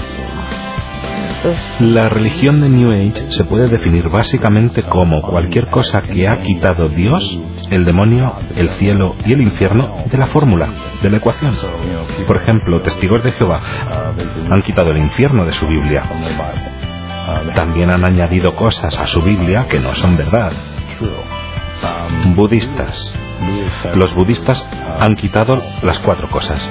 la 1.80 2.08
religión 2.08 2.60
de 2.60 2.68
New 2.68 2.90
Age 2.90 3.30
se 3.30 3.44
puede 3.44 3.68
definir 3.68 4.08
básicamente 4.08 4.82
como 4.82 5.22
cualquier 5.22 5.70
cosa 5.70 6.02
que 6.02 6.26
ha 6.28 6.38
quitado 6.38 6.88
Dios, 6.88 7.40
el 7.70 7.84
demonio, 7.84 8.34
el 8.56 8.70
cielo 8.70 9.14
y 9.24 9.34
el 9.34 9.42
infierno 9.42 10.02
de 10.10 10.18
la 10.18 10.26
fórmula, 10.28 10.68
de 11.02 11.10
la 11.10 11.18
ecuación. 11.18 11.56
Por 12.26 12.36
ejemplo, 12.36 12.80
testigos 12.80 13.22
de 13.22 13.32
Jehová 13.32 13.60
han 14.50 14.62
quitado 14.62 14.90
el 14.90 14.98
infierno 14.98 15.44
de 15.44 15.52
su 15.52 15.66
Biblia. 15.66 16.04
También 17.54 17.90
han 17.90 18.04
añadido 18.06 18.54
cosas 18.56 18.98
a 18.98 19.04
su 19.04 19.22
Biblia 19.22 19.66
que 19.68 19.78
no 19.78 19.92
son 19.92 20.16
verdad. 20.16 20.52
Budistas 22.34 23.14
los 23.94 24.14
budistas 24.14 24.68
han 25.00 25.14
quitado 25.16 25.62
las 25.82 25.98
cuatro 26.00 26.28
cosas. 26.30 26.68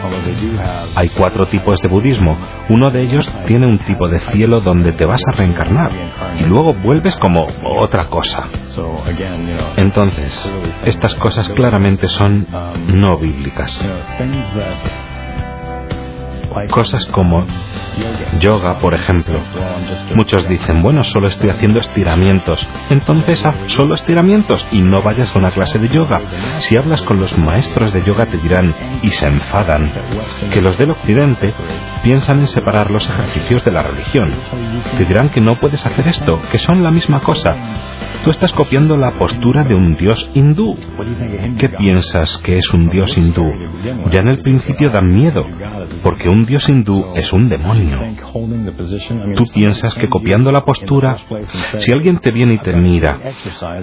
Hay 0.96 1.10
cuatro 1.10 1.48
tipos 1.48 1.80
de 1.80 1.88
budismo. 1.88 2.38
Uno 2.70 2.92
de 2.92 3.02
ellos 3.02 3.32
tiene 3.48 3.68
un 3.68 3.80
tipo 3.80 4.08
de 4.10 4.20
cielo 4.20 4.62
donde 4.62 4.94
te 4.94 5.06
vas 5.06 5.22
a 5.28 5.32
reencarnar 5.32 5.92
y 6.40 6.44
luego 6.44 6.74
vuelves 6.74 7.16
como 7.18 7.48
otra 7.64 8.08
cosa. 8.10 8.48
Entonces, 9.78 10.52
estas 10.86 11.16
cosas 11.16 11.50
claramente 11.50 12.08
son 12.08 12.46
no 12.88 13.18
bíblicas. 13.18 13.82
Cosas 16.70 17.06
como 17.08 17.46
yoga, 18.40 18.80
por 18.80 18.94
ejemplo. 18.94 19.42
Muchos 20.16 20.48
dicen, 20.48 20.82
bueno, 20.82 21.04
solo 21.04 21.28
estoy 21.28 21.50
haciendo 21.50 21.80
estiramientos. 21.80 22.66
Entonces 22.90 23.46
haz 23.46 23.56
solo 23.68 23.96
estiramientos 23.96 24.68
y 24.72 24.82
no 24.82 25.02
vayas 25.04 25.36
a 25.36 25.40
una 25.40 25.52
clase 25.52 25.80
de 25.80 25.90
yoga. 25.90 26.22
Si 26.60 26.78
hablas 26.78 27.02
con 27.02 27.20
los 27.20 27.38
maestros 27.38 27.94
de 27.94 28.04
yoga 28.04 28.26
te 28.26 28.38
dirán, 28.38 28.74
y 29.02 29.12
se 29.12 29.28
enfadan, 29.28 29.92
que 30.52 30.62
los 30.62 30.78
del 30.78 30.92
occidente 30.92 31.54
piensan 32.04 32.40
en 32.40 32.48
separar 32.48 32.92
los 32.92 33.08
ejercicios 33.08 33.64
de 33.64 33.72
la 33.72 33.84
religión. 33.84 34.34
Te 34.98 35.06
dirán 35.06 35.30
que 35.30 35.42
no 35.42 35.58
puedes 35.58 35.86
hacer 35.86 36.08
esto, 36.08 36.42
que 36.52 36.58
son 36.58 36.84
la 36.84 36.92
misma 36.92 37.22
cosa. 37.22 37.56
Tú 38.24 38.32
estás 38.32 38.52
copiando 38.54 38.98
la 38.98 39.12
postura 39.18 39.64
de 39.64 39.76
un 39.76 39.96
dios 39.96 40.30
hindú. 40.34 40.78
¿Qué 41.58 41.70
piensas 41.70 42.38
que 42.40 42.58
es 42.58 42.74
un 42.74 42.90
dios 42.90 43.18
hindú? 43.18 43.46
Ya 44.10 44.20
en 44.20 44.28
el 44.28 44.40
principio 44.40 44.90
dan 44.90 45.14
miedo, 45.14 45.46
porque 46.04 46.30
un 46.30 46.46
dios 46.46 46.68
hindú 46.68 47.14
es 47.16 47.32
un 47.32 47.50
demonio. 47.50 48.00
Tú 49.36 49.46
piensas 49.54 49.96
que 49.96 50.10
copiando 50.10 50.52
la 50.52 50.66
postura, 50.66 51.18
si 51.78 51.92
alguien 51.92 52.20
te 52.20 52.32
viene 52.32 52.56
y 52.56 52.60
te 52.60 52.74
mira, 52.74 53.20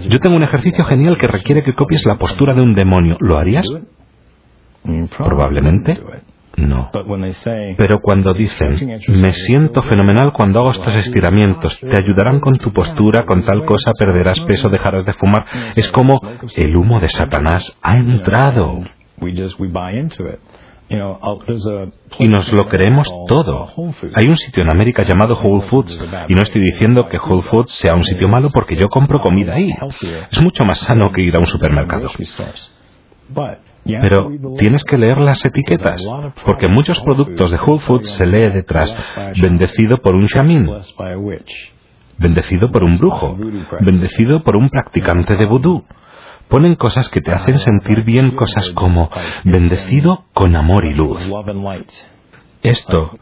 yo 0.09 0.19
tengo 0.21 0.37
un 0.37 0.43
ejercicio 0.43 0.85
genial 0.85 1.17
que 1.19 1.27
requiere 1.27 1.63
que 1.63 1.75
copies 1.75 2.05
la 2.07 2.17
postura 2.17 2.55
de 2.55 2.61
un 2.61 2.75
demonio, 2.75 3.17
¿lo 3.21 3.39
harías? 3.39 3.67
Probablemente. 5.17 5.99
No. 6.57 6.91
Pero 7.77 8.01
cuando 8.01 8.33
dicen, 8.35 9.01
me 9.09 9.33
siento 9.33 9.83
fenomenal 9.83 10.33
cuando 10.33 10.61
hago 10.61 10.71
estos 10.71 10.95
estiramientos, 10.97 11.79
te 11.81 11.97
ayudarán 11.97 12.41
con 12.41 12.59
tu 12.59 12.73
postura, 12.73 13.25
con 13.27 13.45
tal 13.45 13.65
cosa 13.65 13.93
perderás 13.99 14.39
peso, 14.41 14.69
dejarás 14.69 15.05
de 15.05 15.13
fumar, 15.15 15.47
es 15.75 15.91
como 15.93 16.21
el 16.57 16.77
humo 16.77 17.01
de 17.01 17.09
Satanás 17.09 17.79
ha 17.83 17.97
entrado. 17.97 18.83
Y 22.19 22.29
nos 22.29 22.53
lo 22.53 22.69
creemos 22.69 23.11
todo. 23.27 23.69
Hay 24.15 24.27
un 24.29 24.37
sitio 24.37 24.63
en 24.63 24.71
América 24.71 25.03
llamado 25.03 25.35
Whole 25.43 25.67
Foods 25.69 25.99
y 26.29 26.35
no 26.35 26.43
estoy 26.43 26.63
diciendo 26.63 27.09
que 27.09 27.19
Whole 27.19 27.43
Foods 27.43 27.73
sea 27.73 27.95
un 27.95 28.05
sitio 28.05 28.29
malo 28.29 28.49
porque 28.53 28.77
yo 28.77 28.89
compro 28.89 29.21
comida 29.21 29.55
ahí. 29.55 29.73
Es 30.31 30.41
mucho 30.43 30.65
más 30.65 30.81
sano 30.81 31.11
que 31.11 31.23
ir 31.23 31.35
a 31.35 31.41
un 31.41 31.47
supermercado. 31.47 32.11
Pero 33.85 34.31
tienes 34.59 34.83
que 34.85 34.97
leer 34.97 35.19
las 35.19 35.45
etiquetas, 35.45 36.05
porque 36.47 36.69
muchos 36.69 37.01
productos 37.01 37.51
de 37.51 37.59
Whole 37.59 37.81
Foods 37.81 38.09
se 38.09 38.27
lee 38.27 38.51
detrás, 38.51 38.95
bendecido 39.41 39.99
por 39.99 40.15
un 40.15 40.27
chamín, 40.27 40.69
bendecido 42.19 42.71
por 42.71 42.83
un 42.83 42.99
brujo, 42.99 43.37
bendecido 43.81 44.43
por 44.43 44.57
un 44.57 44.69
practicante 44.71 45.37
de 45.37 45.47
vudú. 45.47 45.85
Ponen 46.49 46.75
cosas 46.77 47.09
que 47.09 47.21
te 47.21 47.33
hacen 47.33 47.59
sentir 47.59 48.05
bien, 48.05 48.33
cosas 48.37 48.71
como 48.71 49.11
bendecido 49.45 50.25
con 50.33 50.57
amor 50.57 50.85
y 50.87 50.95
luz. 50.95 51.31
Esto 52.63 53.19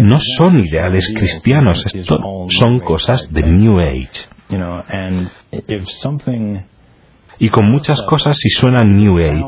no 0.00 0.18
son 0.38 0.60
ideales 0.60 1.12
cristianos, 1.14 1.84
esto 1.84 2.18
son 2.48 2.80
cosas 2.80 3.30
de 3.32 3.42
New 3.42 3.78
Age. 3.80 4.28
Y 7.38 7.50
con 7.50 7.70
muchas 7.70 8.02
cosas 8.02 8.36
si 8.36 8.48
suena 8.50 8.84
New 8.84 9.18
Age, 9.18 9.46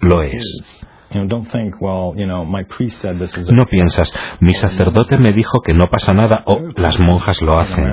lo 0.00 0.22
es. 0.22 0.80
No 3.52 3.66
piensas, 3.66 4.12
mi 4.40 4.52
sacerdote 4.54 5.16
me 5.16 5.32
dijo 5.32 5.60
que 5.60 5.72
no 5.72 5.86
pasa 5.88 6.12
nada 6.12 6.42
o 6.46 6.60
las 6.76 6.98
monjas 6.98 7.40
lo 7.40 7.56
hacen. 7.58 7.84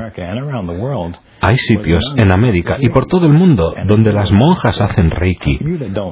Hay 1.41 1.55
sitios 1.57 2.03
en 2.17 2.31
América 2.31 2.77
y 2.79 2.89
por 2.89 3.05
todo 3.05 3.27
el 3.27 3.33
mundo 3.33 3.75
donde 3.85 4.11
las 4.11 4.31
monjas 4.31 4.81
hacen 4.81 5.11
Reiki 5.11 5.59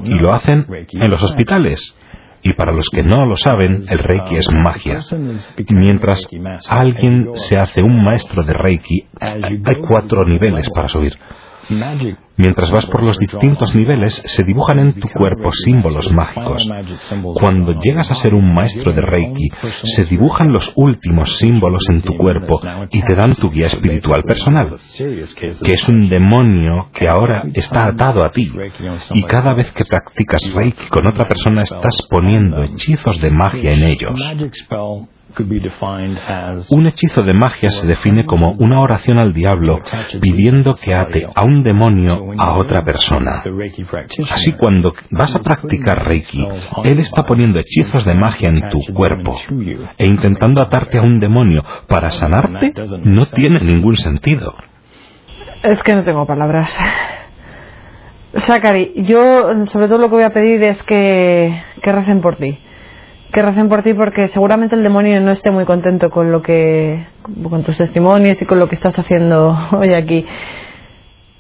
y 0.04 0.20
lo 0.20 0.34
hacen 0.34 0.68
en 0.92 1.10
los 1.10 1.24
hospitales. 1.24 1.98
Y 2.42 2.54
para 2.54 2.72
los 2.72 2.88
que 2.90 3.04
no 3.04 3.26
lo 3.26 3.36
saben, 3.36 3.86
el 3.90 4.00
Reiki 4.00 4.36
es 4.38 4.48
magia. 4.52 5.02
Mientras 5.70 6.28
alguien 6.70 7.32
se 7.34 7.58
hace 7.58 7.82
un 7.84 8.04
maestro 8.04 8.44
de 8.44 8.54
Reiki, 8.54 9.08
hay 9.20 9.82
cuatro 9.88 10.26
niveles 10.26 10.70
para 10.70 10.88
subir. 10.88 11.14
Mientras 12.38 12.72
vas 12.72 12.86
por 12.86 13.04
los 13.04 13.18
distintos 13.18 13.76
niveles, 13.76 14.22
se 14.26 14.44
dibujan 14.44 14.80
en 14.80 14.94
tu 14.94 15.10
cuerpo 15.10 15.52
símbolos 15.52 16.10
mágicos. 16.12 16.68
Cuando 17.34 17.80
llegas 17.80 18.10
a 18.10 18.16
ser 18.16 18.34
un 18.34 18.54
maestro 18.54 18.94
de 18.94 19.02
Reiki, 19.02 19.50
se 19.84 20.06
dibujan 20.06 20.52
los 20.52 20.72
últimos 20.76 21.38
símbolos 21.38 21.84
en 21.90 22.02
tu 22.02 22.16
cuerpo 22.16 22.62
y 22.92 23.02
te 23.02 23.16
dan 23.16 23.36
tu 23.36 23.50
guía 23.52 23.66
espiritual 23.66 24.24
personal, 24.24 24.70
que 25.64 25.74
es 25.74 25.90
un 25.90 26.10
demonio 26.10 26.90
que 26.94 27.08
ahora 27.08 27.44
está 27.54 27.88
atado 27.88 28.24
a 28.24 28.32
ti. 28.32 28.52
Y 29.14 29.24
cada 29.24 29.54
vez 29.54 29.72
que 29.72 29.86
practicas 29.86 30.54
Reiki 30.54 30.88
con 30.88 31.08
otra 31.08 31.28
persona 31.28 31.64
estás 31.64 32.08
poniendo 32.10 32.64
hechizos 32.64 33.20
de 33.20 33.32
magia 33.32 33.72
en 33.72 33.84
ellos. 33.84 34.16
Un 36.72 36.88
hechizo 36.88 37.24
de 37.24 37.34
magia 37.34 37.70
se 37.70 37.88
define 37.88 38.26
como 38.26 38.56
una 38.60 38.82
oración 38.82 39.20
al 39.20 39.34
diablo 39.34 39.80
pidiendo 40.20 40.74
que 40.74 40.94
ate 40.94 41.28
a 41.34 41.46
un 41.46 41.64
demonio 41.64 42.34
a 42.38 42.58
otra 42.58 42.84
persona. 42.84 43.44
Así 44.32 44.54
cuando 44.54 44.94
vas 45.12 45.36
a 45.36 45.40
practicar 45.40 46.06
Reiki, 46.06 46.48
él 46.84 47.00
está 47.00 47.24
poniendo 47.24 47.60
hechizos 47.60 48.06
de 48.06 48.14
magia 48.16 48.50
en 48.50 48.70
tu 48.70 48.80
cuerpo 48.94 49.38
e 49.98 50.08
intentando 50.08 50.62
atarte 50.62 50.98
a 50.98 51.02
un 51.02 51.20
demonio 51.20 51.64
para 51.88 52.10
sanarte 52.10 52.74
no 53.04 53.26
tiene 53.28 53.60
ningún 53.60 53.96
sentido. 53.96 54.56
Es 55.64 55.84
que 55.84 55.94
no 55.94 56.04
tengo 56.04 56.26
palabras. 56.26 56.78
Zachary, 58.46 58.94
yo 59.08 59.66
sobre 59.66 59.88
todo 59.88 59.98
lo 59.98 60.10
que 60.10 60.16
voy 60.16 60.24
a 60.24 60.34
pedir 60.34 60.64
es 60.64 60.82
que, 60.84 61.62
que 61.82 61.92
recen 61.92 62.22
por 62.22 62.36
ti 62.36 62.60
que 63.32 63.42
recen 63.42 63.70
por 63.70 63.84
ti 63.84 63.94
porque 63.94 64.28
seguramente 64.30 64.76
el 64.76 64.84
demonio 64.84 65.20
no 65.22 65.32
esté 65.32 65.52
muy 65.52 65.66
contento 65.66 66.10
con 66.10 66.32
lo 66.32 66.42
que 66.42 67.08
con 67.50 67.64
tus 67.64 67.78
testimonios 67.78 68.42
y 68.42 68.46
con 68.46 68.60
lo 68.60 68.68
que 68.68 68.76
estás 68.76 68.98
haciendo 68.98 69.58
hoy 69.72 69.94
aquí. 69.94 70.26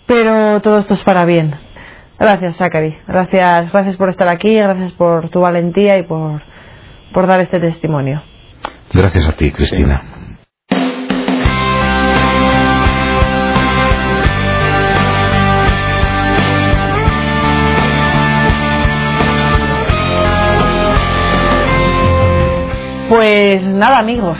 Pero 0.05 0.59
todo 0.61 0.79
esto 0.79 0.93
es 0.93 1.03
para 1.03 1.25
bien. 1.25 1.55
Gracias 2.19 2.57
Zachary. 2.57 2.97
Gracias 3.07 3.71
gracias 3.71 3.97
por 3.97 4.09
estar 4.09 4.29
aquí 4.29 4.55
gracias 4.55 4.93
por 4.93 5.29
tu 5.29 5.41
valentía 5.41 5.97
y 5.97 6.03
por 6.03 6.41
por 7.13 7.27
dar 7.27 7.39
este 7.41 7.59
testimonio. 7.59 8.21
Gracias 8.93 9.27
a 9.27 9.33
ti 9.33 9.51
Cristina 9.51 10.18
Pues 23.09 23.63
nada, 23.65 23.97
amigos. 23.97 24.37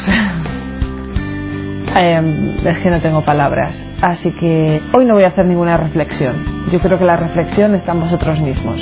Em, 1.95 2.67
es 2.67 2.77
que 2.77 2.89
no 2.91 3.01
tengo 3.01 3.25
palabras. 3.25 3.84
Así 3.99 4.32
que 4.39 4.79
hoy 4.95 5.05
no 5.05 5.15
voy 5.15 5.23
a 5.23 5.29
hacer 5.29 5.45
ninguna 5.45 5.75
reflexión. 5.75 6.69
Yo 6.71 6.79
creo 6.79 6.99
que 6.99 7.05
la 7.05 7.17
reflexión 7.17 7.73
está 7.73 7.93
en 7.93 8.01
vosotros 8.01 8.39
mismos. 8.39 8.79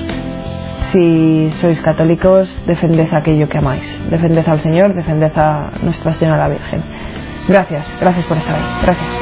Si 0.91 1.50
sois 1.62 1.82
católicos, 1.82 2.63
defended 2.67 3.13
aquello 3.13 3.47
que 3.47 3.58
amáis. 3.58 4.00
Defended 4.10 4.45
al 4.47 4.60
Señor, 4.60 4.93
defended 4.93 5.32
a 5.38 5.71
Nuestra 5.82 6.13
Señora 6.15 6.50
Virgen. 6.50 6.84
Gracias, 7.47 7.97
gracias 8.00 8.26
por 8.26 8.38
estar 8.38 8.56
ahí. 8.56 8.63
Gracias. 8.84 9.16